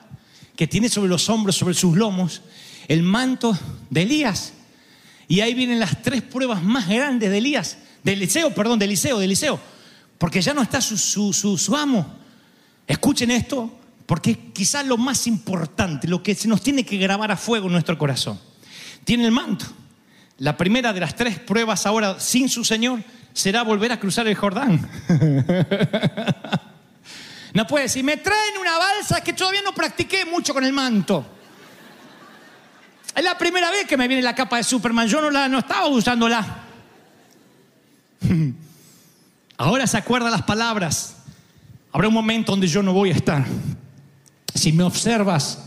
que 0.57 0.67
tiene 0.67 0.89
sobre 0.89 1.09
los 1.09 1.29
hombros, 1.29 1.55
sobre 1.55 1.75
sus 1.75 1.97
lomos, 1.97 2.43
el 2.89 3.03
manto 3.03 3.59
de 3.91 4.03
Elías. 4.03 4.53
Y 5.29 5.41
ahí 5.41 5.55
vienen 5.55 5.81
las 5.81 6.03
tres 6.03 6.23
pruebas 6.23 6.63
más 6.63 6.89
grandes 6.89 7.31
de 7.31 7.39
Elías, 7.39 7.79
de 8.03 8.13
Eliseo, 8.13 8.55
perdón, 8.55 8.79
de 8.79 8.85
Eliseo, 8.85 9.19
de 9.19 9.25
Eliseo, 9.25 9.59
porque 10.19 10.41
ya 10.41 10.55
no 10.55 10.63
está 10.63 10.81
su, 10.81 10.97
su, 11.33 11.77
amo. 11.77 12.15
Escuchen 12.87 13.31
esto, 13.33 13.77
porque 14.07 14.53
quizás 14.53 14.87
lo 14.87 14.97
más 14.97 15.27
importante, 15.27 16.07
lo 16.07 16.23
que 16.23 16.35
se 16.35 16.47
nos 16.47 16.63
tiene 16.63 16.85
que 16.85 16.97
grabar 16.97 17.33
a 17.33 17.37
fuego 17.37 17.67
en 17.67 17.73
nuestro 17.73 17.99
corazón. 17.99 18.39
Tiene 19.05 19.25
el 19.25 19.33
manto. 19.33 19.67
La 20.39 20.57
primera 20.57 20.93
de 20.93 21.01
las 21.01 21.17
tres 21.17 21.39
pruebas 21.41 21.87
ahora 21.87 22.21
sin 22.21 22.49
su 22.49 22.65
Señor 22.65 23.03
será 23.33 23.63
volver 23.63 23.91
a 23.91 23.99
cruzar 23.99 24.29
el 24.29 24.35
Jordán. 24.35 24.89
No 27.57 27.67
puede 27.67 27.85
decir, 27.85 28.05
me 28.05 28.19
traen 28.19 28.59
una 28.61 28.77
balsa 28.77 29.23
que 29.23 29.33
todavía 29.33 29.63
no 29.63 29.73
practiqué 29.73 30.27
mucho 30.27 30.53
con 30.53 30.63
el 30.63 30.75
manto. 30.75 31.36
Es 33.17 33.25
la 33.25 33.39
primera 33.39 33.71
vez 33.71 33.87
que 33.87 33.97
me 33.97 34.07
viene 34.09 34.23
la 34.23 34.35
capa 34.35 34.59
de 34.59 34.63
Superman. 34.63 35.09
Yo 35.09 35.23
no, 35.23 35.31
la, 35.31 35.49
no 35.49 35.61
estaba 35.61 35.87
usándola. 35.89 36.65
Ahora 39.57 39.87
se 39.87 39.97
acuerda 39.97 40.29
las 40.29 40.43
palabras. 40.43 41.17
Habrá 41.93 42.09
un 42.09 42.15
momento 42.15 42.53
donde 42.53 42.67
yo 42.67 42.83
no 42.83 42.93
voy 42.93 43.09
a 43.09 43.15
estar. 43.15 43.47
Si 44.55 44.71
me 44.71 44.83
observas, 44.83 45.65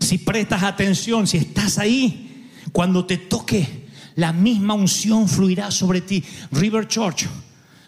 si 0.00 0.16
prestas 0.16 0.62
atención, 0.62 1.26
si 1.26 1.36
estás 1.36 1.76
ahí, 1.76 2.48
cuando 2.72 3.04
te 3.04 3.18
toque, 3.18 3.86
la 4.14 4.32
misma 4.32 4.72
unción 4.72 5.28
fluirá 5.28 5.70
sobre 5.70 6.00
ti. 6.00 6.24
River 6.52 6.88
Church, 6.88 7.26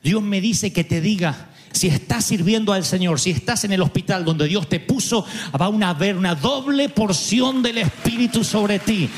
Dios 0.03 0.23
me 0.23 0.43
dice 0.43 0.75
que 0.75 0.85
te 0.85 1.01
diga, 1.01 1.50
si 1.73 1.89
estás 1.89 2.25
sirviendo 2.25 2.73
al 2.73 2.85
Señor, 2.85 3.21
si 3.21 3.31
estás 3.31 3.65
en 3.65 3.73
el 3.73 3.83
hospital 3.83 4.25
donde 4.25 4.47
Dios 4.47 4.69
te 4.69 4.81
puso, 4.81 5.25
va 5.59 5.67
a 5.67 5.91
haber 5.91 6.17
una 6.17 6.35
doble 6.35 6.89
porción 6.89 7.63
del 7.63 7.79
Espíritu 7.79 8.43
sobre 8.43 8.81
ti. 8.81 9.09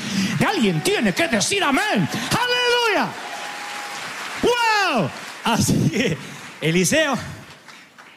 Alguien 0.45 0.81
tiene 0.81 1.13
que 1.13 1.27
decir 1.27 1.63
amén. 1.63 2.07
Aleluya. 2.29 3.11
Wow. 4.43 5.09
Así 5.45 5.89
que 5.89 6.17
Eliseo 6.61 7.17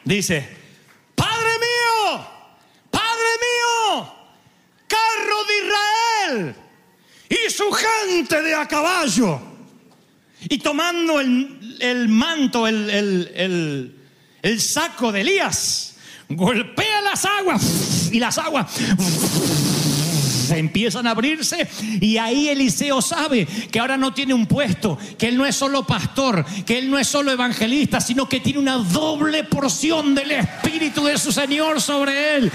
dice, 0.05 0.49
Padre 1.15 1.51
mío, 1.59 2.27
Padre 2.91 3.31
mío, 3.41 4.15
carro 4.87 5.45
de 5.49 5.67
Israel 5.67 6.57
y 7.29 7.51
su 7.51 7.71
gente 7.73 8.43
de 8.43 8.55
a 8.55 8.69
caballo. 8.69 9.41
Y 10.49 10.59
tomando 10.59 11.21
el, 11.21 12.09
manto, 12.09 12.69
el 12.69 12.91
el 13.35 13.96
saco 14.61 15.13
de 15.13 15.23
Elías, 15.23 15.95
golpea 16.29 17.01
las 17.03 17.25
aguas 17.25 18.11
y 18.13 18.21
las 18.21 18.39
aguas 18.39 18.67
empiezan 20.55 21.07
a 21.07 21.11
abrirse 21.11 21.69
y 22.01 22.19
ahí 22.19 22.49
Eliseo 22.49 23.03
sabe 23.03 23.47
que 23.47 23.81
ahora 23.81 23.97
no 23.97 24.13
tiene 24.13 24.35
un 24.35 24.47
puesto, 24.47 24.99
que 25.19 25.29
él 25.29 25.37
no 25.37 25.47
es 25.47 25.57
solo 25.57 25.85
pastor, 25.85 26.45
que 26.65 26.79
él 26.79 26.91
no 26.91 26.99
es 26.99 27.09
solo 27.09 27.33
evangelista, 27.33 28.01
sino 28.01 28.29
que 28.29 28.41
tiene 28.41 28.59
una 28.59 28.77
doble 28.77 29.45
porción 29.45 30.15
del 30.15 30.33
Espíritu 30.33 31.05
de 31.05 31.19
su 31.19 31.33
Señor 31.33 31.81
sobre 31.81 32.37
él. 32.37 32.53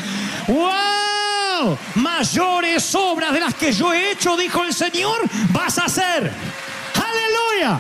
¡Wow! 0.47 1.77
Mayores 1.95 2.95
obras 2.95 3.34
de 3.34 3.39
las 3.39 3.56
que 3.56 3.71
yo 3.71 3.93
he 3.93 4.12
hecho, 4.12 4.38
dijo 4.38 4.63
el 4.63 4.73
Señor, 4.73 5.17
vas 5.51 5.77
a 5.77 5.86
hacer. 5.86 6.32
Aleluya. 6.95 7.80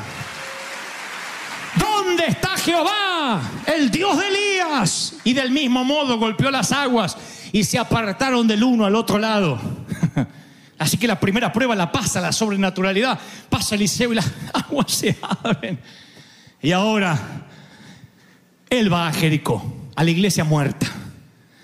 ¿Dónde 2.03 2.25
está 2.25 2.57
Jehová, 2.57 3.41
el 3.67 3.91
Dios 3.91 4.17
de 4.17 4.27
Elías? 4.27 5.13
Y 5.23 5.33
del 5.33 5.51
mismo 5.51 5.83
modo 5.83 6.17
golpeó 6.17 6.49
las 6.49 6.71
aguas 6.71 7.15
y 7.51 7.63
se 7.63 7.77
apartaron 7.77 8.47
del 8.47 8.63
uno 8.63 8.85
al 8.85 8.95
otro 8.95 9.19
lado. 9.19 9.59
Así 10.79 10.97
que 10.97 11.07
la 11.07 11.19
primera 11.19 11.53
prueba 11.53 11.75
la 11.75 11.91
pasa 11.91 12.19
la 12.19 12.31
sobrenaturalidad. 12.31 13.19
Pasa 13.49 13.75
Eliseo 13.75 14.13
y 14.13 14.15
las 14.15 14.31
aguas 14.53 14.91
se 14.91 15.15
abren. 15.43 15.79
Y 16.59 16.71
ahora 16.71 17.47
él 18.67 18.91
va 18.91 19.07
a 19.07 19.13
Jericó, 19.13 19.63
a 19.95 20.03
la 20.03 20.09
iglesia 20.09 20.43
muerta. 20.43 20.87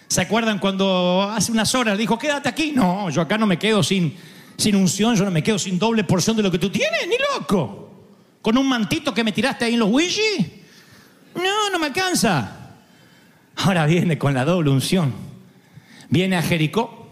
¿Se 0.07 0.21
acuerdan 0.21 0.59
cuando 0.59 1.31
hace 1.35 1.51
unas 1.51 1.73
horas 1.73 1.97
dijo, 1.97 2.19
quédate 2.19 2.47
aquí? 2.47 2.73
No, 2.75 3.09
yo 3.09 3.21
acá 3.21 3.39
no 3.39 3.47
me 3.47 3.57
quedo 3.57 3.81
sin, 3.81 4.15
sin 4.55 4.75
unción, 4.75 5.15
yo 5.15 5.25
no 5.25 5.31
me 5.31 5.41
quedo 5.41 5.57
sin 5.57 5.79
doble 5.79 6.03
porción 6.03 6.37
de 6.37 6.43
lo 6.43 6.51
que 6.51 6.59
tú 6.59 6.69
tienes, 6.69 7.07
ni 7.07 7.15
loco. 7.33 7.86
Con 8.47 8.57
un 8.57 8.69
mantito 8.69 9.13
que 9.13 9.25
me 9.25 9.33
tiraste 9.33 9.65
ahí 9.65 9.73
en 9.73 9.81
los 9.81 9.89
Ouija. 9.89 10.21
No, 11.35 11.69
no 11.69 11.79
me 11.79 11.87
alcanza. 11.87 12.77
Ahora 13.57 13.85
viene 13.85 14.17
con 14.17 14.33
la 14.33 14.45
doble 14.45 14.69
unción. 14.69 15.13
Viene 16.07 16.37
a 16.37 16.41
Jericó. 16.41 17.09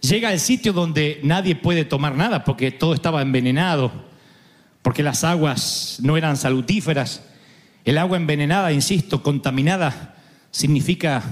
Llega 0.00 0.30
al 0.30 0.40
sitio 0.40 0.72
donde 0.72 1.20
nadie 1.22 1.54
puede 1.54 1.84
tomar 1.84 2.16
nada 2.16 2.42
porque 2.42 2.72
todo 2.72 2.92
estaba 2.92 3.22
envenenado, 3.22 3.92
porque 4.82 5.04
las 5.04 5.22
aguas 5.22 6.00
no 6.02 6.16
eran 6.16 6.36
salutíferas. 6.36 7.22
El 7.84 7.98
agua 7.98 8.16
envenenada, 8.16 8.72
insisto, 8.72 9.22
contaminada, 9.22 10.16
significa 10.50 11.22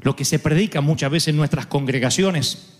lo 0.00 0.16
que 0.16 0.24
se 0.24 0.40
predica 0.40 0.80
muchas 0.80 1.12
veces 1.12 1.28
en 1.28 1.36
nuestras 1.36 1.66
congregaciones. 1.66 2.72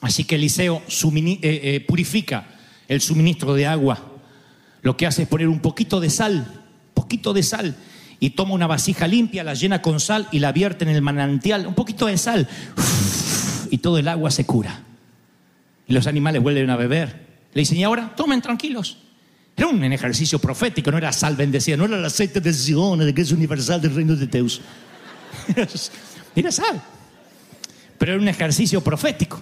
Así 0.00 0.24
que 0.24 0.36
Eliseo 0.36 0.78
eh, 0.78 1.38
eh, 1.42 1.84
purifica 1.86 2.46
el 2.88 3.02
suministro 3.02 3.52
de 3.52 3.66
agua. 3.66 4.12
Lo 4.84 4.98
que 4.98 5.06
hace 5.06 5.22
es 5.22 5.28
poner 5.28 5.48
un 5.48 5.60
poquito 5.60 5.98
de 5.98 6.10
sal, 6.10 6.46
poquito 6.92 7.32
de 7.32 7.42
sal, 7.42 7.74
y 8.20 8.30
toma 8.30 8.52
una 8.52 8.66
vasija 8.66 9.08
limpia, 9.08 9.42
la 9.42 9.54
llena 9.54 9.80
con 9.80 9.98
sal 9.98 10.28
y 10.30 10.40
la 10.40 10.52
vierte 10.52 10.84
en 10.84 10.90
el 10.90 11.00
manantial, 11.00 11.66
un 11.66 11.74
poquito 11.74 12.04
de 12.04 12.18
sal, 12.18 12.46
y 13.70 13.78
todo 13.78 13.96
el 13.96 14.06
agua 14.06 14.30
se 14.30 14.44
cura. 14.44 14.82
Y 15.88 15.94
los 15.94 16.06
animales 16.06 16.42
vuelven 16.42 16.68
a 16.68 16.76
beber. 16.76 17.24
Le 17.54 17.62
dicen, 17.62 17.78
y 17.78 17.84
ahora 17.84 18.14
tomen 18.14 18.42
tranquilos. 18.42 18.98
Era 19.56 19.68
un 19.68 19.82
ejercicio 19.84 20.38
profético, 20.38 20.90
no 20.90 20.98
era 20.98 21.12
sal 21.12 21.34
bendecida, 21.34 21.78
no 21.78 21.86
era 21.86 21.96
el 21.96 22.04
aceite 22.04 22.42
de 22.42 22.52
Sion, 22.52 22.98
de 22.98 23.14
que 23.14 23.22
es 23.22 23.32
universal 23.32 23.80
del 23.80 23.94
reino 23.94 24.14
de 24.14 24.26
Deus. 24.26 24.60
Era 26.36 26.50
sal. 26.50 26.82
Pero 27.96 28.12
era 28.12 28.20
un 28.20 28.28
ejercicio 28.28 28.82
profético. 28.82 29.40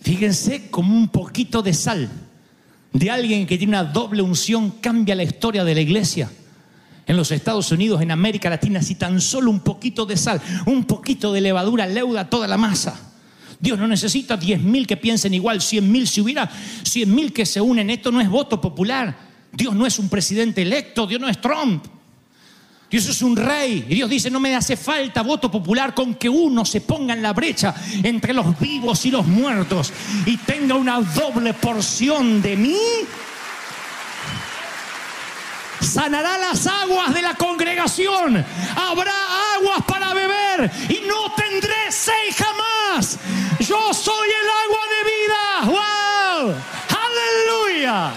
Fíjense 0.00 0.70
como 0.70 0.96
un 0.96 1.08
poquito 1.08 1.60
de 1.60 1.74
sal 1.74 2.08
de 2.92 3.10
alguien 3.10 3.46
que 3.46 3.58
tiene 3.58 3.72
una 3.72 3.84
doble 3.84 4.22
unción 4.22 4.72
cambia 4.80 5.14
la 5.14 5.22
historia 5.22 5.64
de 5.64 5.74
la 5.74 5.80
iglesia. 5.80 6.30
En 7.06 7.16
los 7.16 7.30
Estados 7.30 7.72
Unidos, 7.72 8.02
en 8.02 8.10
América 8.10 8.50
Latina, 8.50 8.82
si 8.82 8.94
tan 8.94 9.20
solo 9.20 9.50
un 9.50 9.60
poquito 9.60 10.04
de 10.04 10.16
sal, 10.16 10.40
un 10.66 10.84
poquito 10.84 11.32
de 11.32 11.40
levadura 11.40 11.86
leuda 11.86 12.28
toda 12.28 12.46
la 12.46 12.58
masa. 12.58 13.12
Dios 13.60 13.78
no 13.78 13.88
necesita 13.88 14.36
diez 14.36 14.60
mil 14.60 14.86
que 14.86 14.96
piensen 14.96 15.34
igual, 15.34 15.60
cien 15.60 15.90
mil. 15.90 16.06
Si 16.06 16.20
hubiera 16.20 16.50
cien 16.82 17.14
mil 17.14 17.32
que 17.32 17.46
se 17.46 17.60
unen, 17.60 17.90
esto 17.90 18.12
no 18.12 18.20
es 18.20 18.28
voto 18.28 18.60
popular. 18.60 19.16
Dios 19.50 19.74
no 19.74 19.86
es 19.86 19.98
un 19.98 20.08
presidente 20.08 20.62
electo, 20.62 21.06
Dios 21.06 21.20
no 21.20 21.28
es 21.28 21.40
Trump. 21.40 21.84
Dios 22.90 23.06
es 23.06 23.20
un 23.20 23.36
rey. 23.36 23.84
Y 23.88 23.96
Dios 23.96 24.08
dice, 24.08 24.30
no 24.30 24.40
me 24.40 24.54
hace 24.54 24.76
falta 24.76 25.22
voto 25.22 25.50
popular 25.50 25.94
con 25.94 26.14
que 26.14 26.28
uno 26.28 26.64
se 26.64 26.80
ponga 26.80 27.12
en 27.12 27.22
la 27.22 27.32
brecha 27.32 27.74
entre 28.02 28.32
los 28.32 28.58
vivos 28.58 29.04
y 29.04 29.10
los 29.10 29.26
muertos 29.26 29.92
y 30.24 30.36
tenga 30.38 30.74
una 30.74 31.00
doble 31.00 31.52
porción 31.54 32.40
de 32.40 32.56
mí. 32.56 32.78
Sanará 35.80 36.38
las 36.38 36.66
aguas 36.66 37.14
de 37.14 37.22
la 37.22 37.34
congregación. 37.34 38.44
Habrá 38.76 39.12
aguas 39.56 39.84
para 39.86 40.14
beber 40.14 40.70
y 40.88 41.06
no 41.06 41.32
tendré 41.34 41.90
sed 41.90 42.12
jamás. 42.36 43.18
Yo 43.60 43.92
soy 43.92 44.28
el 44.28 44.48
agua 44.64 44.80
de 44.94 45.70
vida. 45.70 45.78
¡Wow! 46.40 46.54
¡Aleluya! 47.84 48.12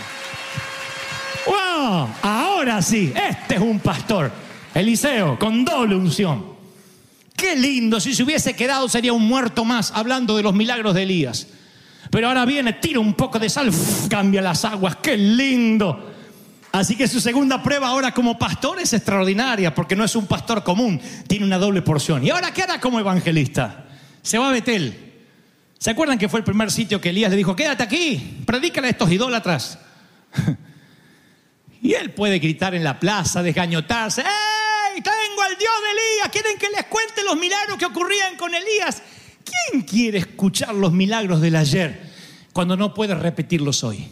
¡Wow! 1.45 2.09
Ahora 2.21 2.81
sí, 2.81 3.13
este 3.15 3.55
es 3.55 3.61
un 3.61 3.79
pastor. 3.79 4.31
Eliseo, 4.73 5.37
con 5.37 5.65
doble 5.65 5.95
unción. 5.95 6.45
Qué 7.35 7.55
lindo, 7.55 7.99
si 7.99 8.13
se 8.13 8.23
hubiese 8.23 8.55
quedado 8.55 8.87
sería 8.87 9.13
un 9.13 9.27
muerto 9.27 9.65
más 9.65 9.91
hablando 9.95 10.37
de 10.37 10.43
los 10.43 10.53
milagros 10.53 10.93
de 10.93 11.03
Elías. 11.03 11.47
Pero 12.09 12.27
ahora 12.27 12.45
viene, 12.45 12.73
tira 12.73 12.99
un 12.99 13.13
poco 13.13 13.39
de 13.39 13.49
sal, 13.49 13.71
cambia 14.09 14.41
las 14.41 14.63
aguas, 14.65 14.97
qué 14.97 15.17
lindo. 15.17 16.11
Así 16.71 16.95
que 16.95 17.07
su 17.07 17.19
segunda 17.19 17.61
prueba 17.61 17.87
ahora 17.87 18.13
como 18.13 18.37
pastor 18.37 18.79
es 18.79 18.93
extraordinaria, 18.93 19.73
porque 19.73 19.95
no 19.95 20.03
es 20.03 20.15
un 20.15 20.27
pastor 20.27 20.63
común, 20.63 21.01
tiene 21.27 21.45
una 21.45 21.57
doble 21.57 21.81
porción. 21.81 22.23
¿Y 22.25 22.29
ahora 22.29 22.53
qué 22.53 22.63
hará 22.63 22.79
como 22.79 22.99
evangelista? 22.99 23.85
Se 24.21 24.37
va 24.37 24.49
a 24.49 24.51
Betel. 24.51 25.11
¿Se 25.79 25.89
acuerdan 25.89 26.17
que 26.17 26.29
fue 26.29 26.39
el 26.39 26.43
primer 26.43 26.71
sitio 26.71 27.01
que 27.01 27.09
Elías 27.09 27.31
le 27.31 27.37
dijo, 27.37 27.55
quédate 27.55 27.81
aquí, 27.81 28.43
predícale 28.45 28.87
a 28.87 28.91
estos 28.91 29.11
idólatras? 29.11 29.79
y 31.81 31.93
él 31.93 32.11
puede 32.11 32.39
gritar 32.39 32.75
en 32.75 32.83
la 32.83 32.99
plaza, 32.99 33.41
desgañotarse, 33.41 34.23
tengo 35.31 35.41
al 35.41 35.57
Dios 35.57 35.73
de 35.83 35.91
Elías. 35.91 36.29
¿Quieren 36.31 36.57
que 36.57 36.69
les 36.69 36.85
cuente 36.85 37.23
los 37.23 37.37
milagros 37.37 37.77
que 37.77 37.85
ocurrían 37.85 38.37
con 38.37 38.53
Elías? 38.53 39.01
¿Quién 39.43 39.83
quiere 39.83 40.19
escuchar 40.19 40.73
los 40.75 40.91
milagros 40.91 41.41
del 41.41 41.55
ayer 41.55 42.11
cuando 42.53 42.77
no 42.77 42.93
puede 42.93 43.15
repetirlos 43.15 43.83
hoy? 43.83 44.07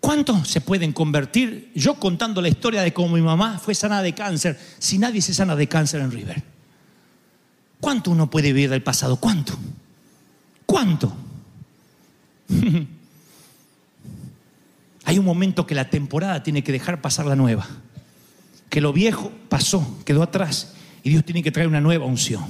¿Cuántos 0.00 0.48
se 0.48 0.60
pueden 0.60 0.92
convertir? 0.92 1.72
Yo 1.74 1.94
contando 1.96 2.40
la 2.40 2.48
historia 2.48 2.82
de 2.82 2.92
cómo 2.92 3.16
mi 3.16 3.22
mamá 3.22 3.58
fue 3.58 3.74
sana 3.74 4.02
de 4.02 4.14
cáncer, 4.14 4.58
si 4.78 4.98
nadie 4.98 5.20
se 5.20 5.34
sana 5.34 5.56
de 5.56 5.68
cáncer 5.68 6.00
en 6.00 6.12
River. 6.12 6.42
¿Cuánto 7.80 8.12
uno 8.12 8.30
puede 8.30 8.52
vivir 8.52 8.70
del 8.70 8.82
pasado? 8.82 9.16
¿Cuánto? 9.16 9.58
¿Cuánto? 10.64 11.12
Hay 15.06 15.20
un 15.20 15.24
momento 15.24 15.68
que 15.68 15.76
la 15.76 15.88
temporada 15.88 16.42
tiene 16.42 16.64
que 16.64 16.72
dejar 16.72 17.00
pasar 17.00 17.26
la 17.26 17.36
nueva. 17.36 17.64
Que 18.68 18.80
lo 18.80 18.92
viejo 18.92 19.30
pasó, 19.48 19.98
quedó 20.04 20.24
atrás 20.24 20.74
y 21.04 21.10
Dios 21.10 21.24
tiene 21.24 21.44
que 21.44 21.52
traer 21.52 21.68
una 21.68 21.80
nueva 21.80 22.06
unción. 22.06 22.44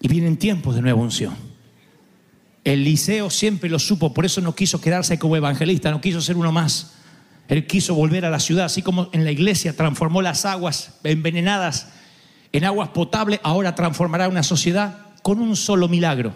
Y 0.00 0.08
vienen 0.08 0.38
tiempos 0.38 0.74
de 0.74 0.80
nueva 0.80 0.98
unción. 0.98 1.34
Eliseo 2.64 3.28
siempre 3.28 3.68
lo 3.68 3.78
supo, 3.78 4.14
por 4.14 4.24
eso 4.24 4.40
no 4.40 4.54
quiso 4.54 4.80
quedarse 4.80 5.18
como 5.18 5.36
evangelista, 5.36 5.90
no 5.90 6.00
quiso 6.00 6.22
ser 6.22 6.38
uno 6.38 6.52
más. 6.52 6.94
Él 7.48 7.66
quiso 7.66 7.94
volver 7.94 8.24
a 8.24 8.30
la 8.30 8.40
ciudad, 8.40 8.64
así 8.64 8.80
como 8.80 9.10
en 9.12 9.24
la 9.24 9.32
iglesia 9.32 9.76
transformó 9.76 10.22
las 10.22 10.46
aguas 10.46 10.94
envenenadas 11.04 11.88
en 12.52 12.64
aguas 12.64 12.88
potables, 12.88 13.40
ahora 13.42 13.74
transformará 13.74 14.26
una 14.26 14.42
sociedad 14.42 15.06
con 15.22 15.38
un 15.38 15.54
solo 15.54 15.86
milagro. 15.86 16.32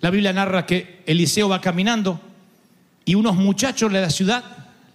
La 0.00 0.08
Biblia 0.08 0.32
narra 0.32 0.64
que 0.64 1.02
Eliseo 1.04 1.50
va 1.50 1.60
caminando 1.60 2.18
y 3.06 3.14
unos 3.14 3.36
muchachos 3.36 3.90
de 3.90 4.00
la 4.00 4.10
ciudad 4.10 4.44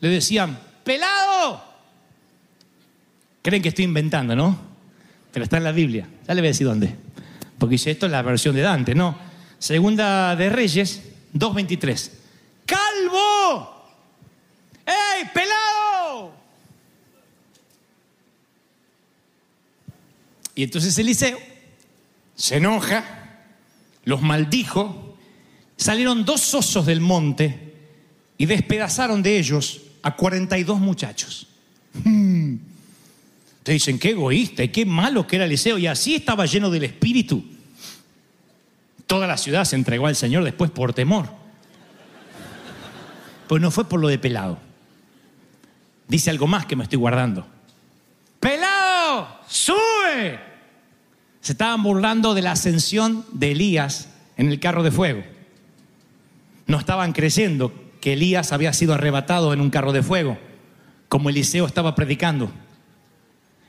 le 0.02 0.10
decían, 0.10 0.60
pelado. 0.84 1.63
Creen 3.41 3.63
que 3.63 3.69
estoy 3.69 3.86
inventando, 3.86 4.36
¿no? 4.36 4.60
Pero 5.32 5.45
está 5.45 5.58
en 5.58 5.63
la 5.63 5.71
Biblia. 5.71 6.08
Ya 6.28 6.36
le 6.36 6.41
voy 6.41 6.50
a 6.50 6.52
decir 6.52 6.67
dónde. 6.67 6.93
Porque 7.58 7.74
dice, 7.74 7.89
esto 7.89 8.08
es 8.08 8.12
la 8.12 8.21
versión 8.21 8.54
de 8.54 8.62
Dante, 8.62 8.93
¿no? 8.93 9.17
Segunda 9.58 10.36
de 10.36 10.50
Reyes 10.50 11.02
2.23. 11.34 12.12
¡Calvo! 12.65 13.86
¡Ey, 14.86 15.30
pelado! 15.34 16.34
Y 20.54 20.63
entonces 20.63 20.97
Eliseo 20.97 21.39
se 22.36 22.58
enoja, 22.58 23.06
los 24.04 24.21
maldijo, 24.21 25.17
salieron 25.78 26.26
dos 26.26 26.54
osos 26.54 26.86
del 26.86 27.00
monte 27.00 27.71
y 28.41 28.47
despedazaron 28.47 29.21
de 29.21 29.38
ellos 29.38 29.82
a 30.01 30.15
42 30.15 30.80
muchachos. 30.80 31.45
Hmm. 32.04 32.56
Te 33.62 33.73
dicen, 33.73 33.99
qué 33.99 34.10
egoísta 34.10 34.63
y 34.63 34.69
qué 34.69 34.84
malo 34.84 35.27
que 35.27 35.36
era 35.36 35.45
Eliseo. 35.45 35.77
Y 35.77 35.86
así 35.86 36.15
estaba 36.15 36.47
lleno 36.47 36.71
del 36.71 36.86
Espíritu. 36.86 37.45
Toda 39.06 39.27
la 39.27 39.38
ciudad 39.38 39.63
se 39.63 39.75
entregó 39.75 40.08
al 40.08 40.15
Señor 40.15 40.43
después 40.43 40.71
por 40.71 40.91
temor. 40.91 41.30
Pues 43.47 43.62
no 43.62 43.69
fue 43.69 43.88
por 43.88 43.99
lo 43.99 44.08
de 44.08 44.17
pelado. 44.17 44.58
Dice 46.08 46.32
algo 46.32 46.47
más 46.47 46.65
que 46.65 46.75
me 46.75 46.86
estoy 46.86 46.97
guardando. 46.97 47.45
¡Pelado! 48.39 49.38
sube. 49.47 50.39
Se 51.41 51.51
estaban 51.51 51.84
burlando 51.84 52.34
de 52.34 52.41
la 52.41 52.54
ascensión 52.54 53.23
de 53.34 53.51
Elías 53.51 54.10
en 54.36 54.47
el 54.47 54.60
carro 54.60 54.82
de 54.82 54.89
fuego. 54.89 55.21
No 56.65 56.80
estaban 56.80 57.13
creyendo 57.13 57.81
que 58.02 58.14
Elías 58.14 58.52
había 58.52 58.74
sido 58.74 58.94
arrebatado 58.94 59.54
en 59.54 59.62
un 59.62 59.70
carro 59.70 59.94
de 59.94 60.04
fuego, 60.04 60.38
como 61.08 61.30
Eliseo 61.30 61.66
estaba 61.66 61.96
predicando. 61.96 62.52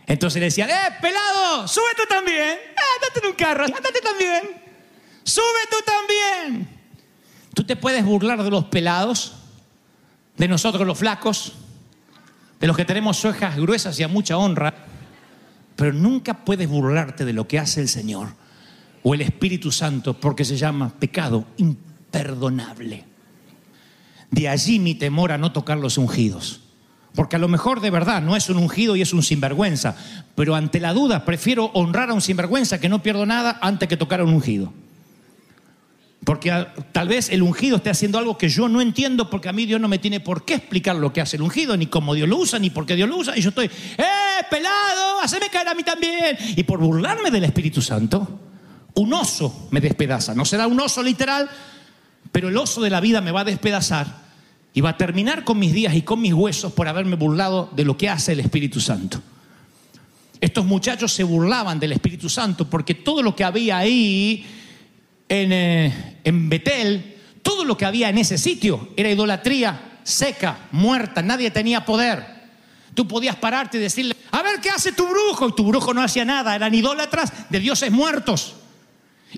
Entonces 0.07 0.41
le 0.41 0.47
decían, 0.47 0.71
¡eh, 0.71 0.97
pelado! 1.01 1.69
¡Sube 1.69 1.95
tú 1.97 2.03
también! 2.09 2.59
¡Andate 2.69 3.21
en 3.23 3.27
un 3.27 3.37
carro! 3.37 3.65
¡Andate 3.65 4.01
también! 4.03 4.43
¡Sube 5.23 5.45
tú 5.71 5.77
también! 5.85 6.69
Tú 7.55 7.65
te 7.65 7.77
puedes 7.77 8.05
burlar 8.05 8.43
de 8.43 8.51
los 8.51 8.65
pelados, 8.65 9.35
de 10.37 10.49
nosotros 10.49 10.87
los 10.87 10.99
flacos, 10.99 11.53
de 12.59 12.67
los 12.67 12.77
que 12.77 12.85
tenemos 12.85 13.23
orejas 13.25 13.57
gruesas 13.57 14.01
y 14.01 14.03
a 14.03 14.09
mucha 14.09 14.39
honra, 14.39 14.75
pero 15.77 15.93
nunca 15.93 16.45
puedes 16.45 16.69
burlarte 16.69 17.25
de 17.25 17.33
lo 17.33 17.47
que 17.47 17.59
hace 17.59 17.81
el 17.81 17.89
Señor 17.89 18.29
o 19.03 19.15
el 19.15 19.21
Espíritu 19.21 19.71
Santo 19.71 20.19
porque 20.19 20.45
se 20.45 20.57
llama 20.57 20.91
pecado 20.99 21.45
imperdonable. 21.59 23.12
De 24.33 24.49
allí 24.49 24.81
mi 24.81 24.97
temor 24.97 25.31
a 25.31 25.39
no 25.39 25.53
tocar 25.53 25.79
los 25.79 25.97
ungidos. 25.97 26.61
Porque 27.15 27.37
a 27.37 27.39
lo 27.39 27.49
mejor 27.49 27.81
de 27.81 27.91
verdad 27.91 28.23
no 28.23 28.35
es 28.35 28.49
un 28.49 28.57
ungido 28.57 28.97
y 28.97 29.03
es 29.03 29.13
un 29.13 29.23
sinvergüenza, 29.23 29.95
pero 30.35 30.55
ante 30.55 30.81
la 30.81 30.95
duda 30.95 31.25
prefiero 31.25 31.67
honrar 31.75 32.11
a 32.11 32.15
un 32.15 32.23
sinvergüenza 32.23 32.81
que 32.81 32.89
no 32.89 33.03
pierdo 33.03 33.27
nada 33.27 33.59
antes 33.61 33.89
que 33.89 33.97
tocar 33.97 34.21
a 34.21 34.25
un 34.25 34.33
ungido. 34.33 34.73
Porque 36.25 36.67
tal 36.93 37.09
vez 37.09 37.31
el 37.31 37.43
ungido 37.43 37.77
esté 37.77 37.91
haciendo 37.91 38.17
algo 38.17 38.39
que 38.39 38.49
yo 38.49 38.69
no 38.69 38.81
entiendo 38.81 39.29
porque 39.29 39.49
a 39.49 39.53
mí 39.53 39.67
Dios 39.67 39.81
no 39.81 39.89
me 39.89 39.99
tiene 39.99 40.21
por 40.21 40.45
qué 40.45 40.55
explicar 40.55 40.97
lo 40.97 41.13
que 41.13 41.21
hace 41.21 41.37
el 41.37 41.43
ungido, 41.43 41.77
ni 41.77 41.87
cómo 41.87 42.15
Dios 42.15 42.29
lo 42.29 42.39
usa, 42.39 42.59
ni 42.59 42.71
por 42.71 42.87
qué 42.87 42.95
Dios 42.95 43.09
lo 43.09 43.17
usa. 43.17 43.37
Y 43.37 43.43
yo 43.43 43.51
estoy, 43.51 43.67
¡eh, 43.67 44.45
pelado! 44.49 45.21
¡Haceme 45.21 45.51
caer 45.51 45.69
a 45.69 45.75
mí 45.75 45.83
también! 45.83 46.39
Y 46.57 46.63
por 46.63 46.79
burlarme 46.79 47.31
del 47.31 47.45
Espíritu 47.45 47.83
Santo, 47.83 48.41
un 48.95 49.13
oso 49.13 49.69
me 49.73 49.81
despedaza. 49.81 50.33
No 50.35 50.45
será 50.45 50.69
un 50.69 50.81
oso 50.81 51.03
literal, 51.03 51.51
pero 52.31 52.49
el 52.49 52.57
oso 52.57 52.81
de 52.81 52.91
la 52.91 53.01
vida 53.01 53.21
me 53.21 53.33
va 53.33 53.41
a 53.41 53.45
despedazar 53.45 54.22
y 54.75 54.81
va 54.81 54.91
a 54.91 54.97
terminar 54.97 55.45
con 55.45 55.59
mis 55.59 55.73
días 55.73 55.95
y 55.95 56.03
con 56.03 56.21
mis 56.21 56.33
huesos 56.33 56.73
por 56.73 56.89
haberme 56.89 57.17
burlado 57.17 57.71
de 57.75 57.85
lo 57.85 57.97
que 57.97 58.09
hace 58.09 58.33
el 58.33 58.41
Espíritu 58.41 58.81
Santo. 58.81 59.21
Estos 60.41 60.65
muchachos 60.65 61.13
se 61.13 61.25
burlaban 61.25 61.79
del 61.79 61.93
Espíritu 61.93 62.29
Santo 62.29 62.69
porque 62.69 62.95
todo 62.95 63.23
lo 63.23 63.37
que 63.37 63.45
había 63.45 63.79
ahí 63.79 64.45
eh, 65.29 66.19
en, 66.25 66.49
Betel, 66.49 67.17
todo 67.43 67.65
lo 67.65 67.77
que 67.77 67.85
había 67.85 68.09
en 68.09 68.19
ese 68.19 68.39
sitio 68.39 68.89
era 68.97 69.11
idolatría 69.11 70.01
seca, 70.03 70.69
muerta, 70.73 71.23
nadie 71.23 71.51
tenía 71.51 71.85
poder. 71.85 72.43
Tú 72.95 73.07
podías 73.07 73.37
pararte 73.37 73.79
y 73.79 73.81
decirle, 73.81 74.17
a 74.33 74.43
ver 74.43 74.61
qué 74.61 74.71
hace 74.71 74.93
tu 74.93 75.07
brujo, 75.07 75.49
y 75.49 75.55
tu 75.55 75.65
brujo 75.65 75.95
no 75.95 76.03
hacía 76.03 76.25
nada, 76.25 76.55
eran 76.55 76.75
idólatras 76.75 77.33
de 77.49 77.61
dioses 77.61 77.91
muertos. 77.91 78.57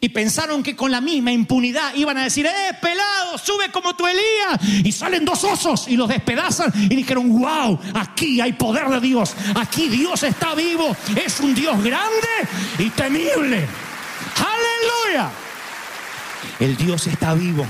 Y 0.00 0.08
pensaron 0.08 0.62
que 0.62 0.74
con 0.74 0.90
la 0.90 1.00
misma 1.00 1.32
impunidad 1.32 1.94
iban 1.94 2.18
a 2.18 2.24
decir, 2.24 2.46
eh, 2.46 2.76
pelado, 2.80 3.38
sube 3.38 3.70
como 3.70 3.94
tu 3.94 4.06
Elías. 4.06 4.84
Y 4.84 4.92
salen 4.92 5.24
dos 5.24 5.44
osos 5.44 5.86
y 5.88 5.96
los 5.96 6.08
despedazan 6.08 6.72
y 6.74 6.94
dijeron, 6.94 7.28
wow, 7.38 7.78
aquí 7.94 8.40
hay 8.40 8.52
poder 8.52 8.88
de 8.88 9.00
Dios, 9.00 9.34
aquí 9.54 9.88
Dios 9.88 10.22
está 10.22 10.54
vivo, 10.54 10.96
es 11.24 11.40
un 11.40 11.54
Dios 11.54 11.82
grande 11.82 12.28
y 12.78 12.90
temible. 12.90 13.66
Aleluya. 14.36 15.30
El 16.60 16.76
Dios 16.76 17.06
está 17.06 17.34
vivo. 17.34 17.66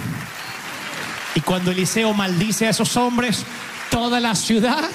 Y 1.34 1.40
cuando 1.40 1.70
Eliseo 1.70 2.12
maldice 2.14 2.66
a 2.66 2.70
esos 2.70 2.96
hombres, 2.96 3.44
toda 3.90 4.20
la 4.20 4.34
ciudad 4.34 4.88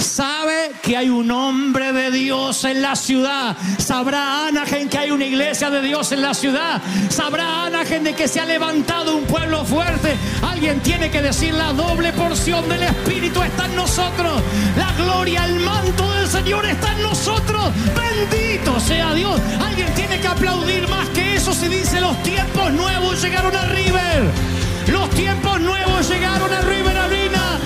sabe 0.00 0.72
que 0.82 0.96
hay 0.96 1.08
un 1.08 1.30
hombre 1.30 1.92
de 1.92 2.10
Dios 2.10 2.64
en 2.64 2.82
la 2.82 2.96
ciudad. 2.96 3.56
Sabrá 3.78 4.46
Anagen 4.46 4.88
que 4.88 4.98
hay 4.98 5.10
una 5.10 5.24
iglesia 5.24 5.70
de 5.70 5.82
Dios 5.82 6.12
en 6.12 6.22
la 6.22 6.34
ciudad. 6.34 6.80
Sabrá 7.08 7.66
Anagen 7.66 8.04
de 8.04 8.14
que 8.14 8.28
se 8.28 8.40
ha 8.40 8.46
levantado 8.46 9.16
un 9.16 9.24
pueblo 9.24 9.64
fuerte. 9.64 10.16
Alguien 10.42 10.80
tiene 10.80 11.10
que 11.10 11.22
decir 11.22 11.54
la 11.54 11.72
doble 11.72 12.12
porción 12.12 12.68
del 12.68 12.82
Espíritu 12.82 13.42
está 13.42 13.66
en 13.66 13.76
nosotros. 13.76 14.42
La 14.76 14.92
gloria, 14.92 15.44
el 15.44 15.60
manto 15.60 16.10
del 16.14 16.28
Señor 16.28 16.66
está 16.66 16.92
en 16.92 17.02
nosotros. 17.02 17.70
Bendito 17.94 18.80
sea 18.80 19.14
Dios. 19.14 19.40
Alguien 19.64 19.92
tiene 19.94 20.20
que 20.20 20.28
aplaudir 20.28 20.88
más 20.88 21.08
que 21.10 21.36
eso 21.36 21.52
si 21.52 21.68
dice 21.68 22.00
los 22.00 22.20
tiempos 22.22 22.72
nuevos 22.72 23.22
llegaron 23.22 23.54
a 23.54 23.66
River. 23.66 24.30
Los 24.88 25.10
tiempos 25.10 25.60
nuevos 25.60 26.08
llegaron 26.08 26.52
a 26.52 26.60
River 26.62 26.96
Arena. 26.96 27.58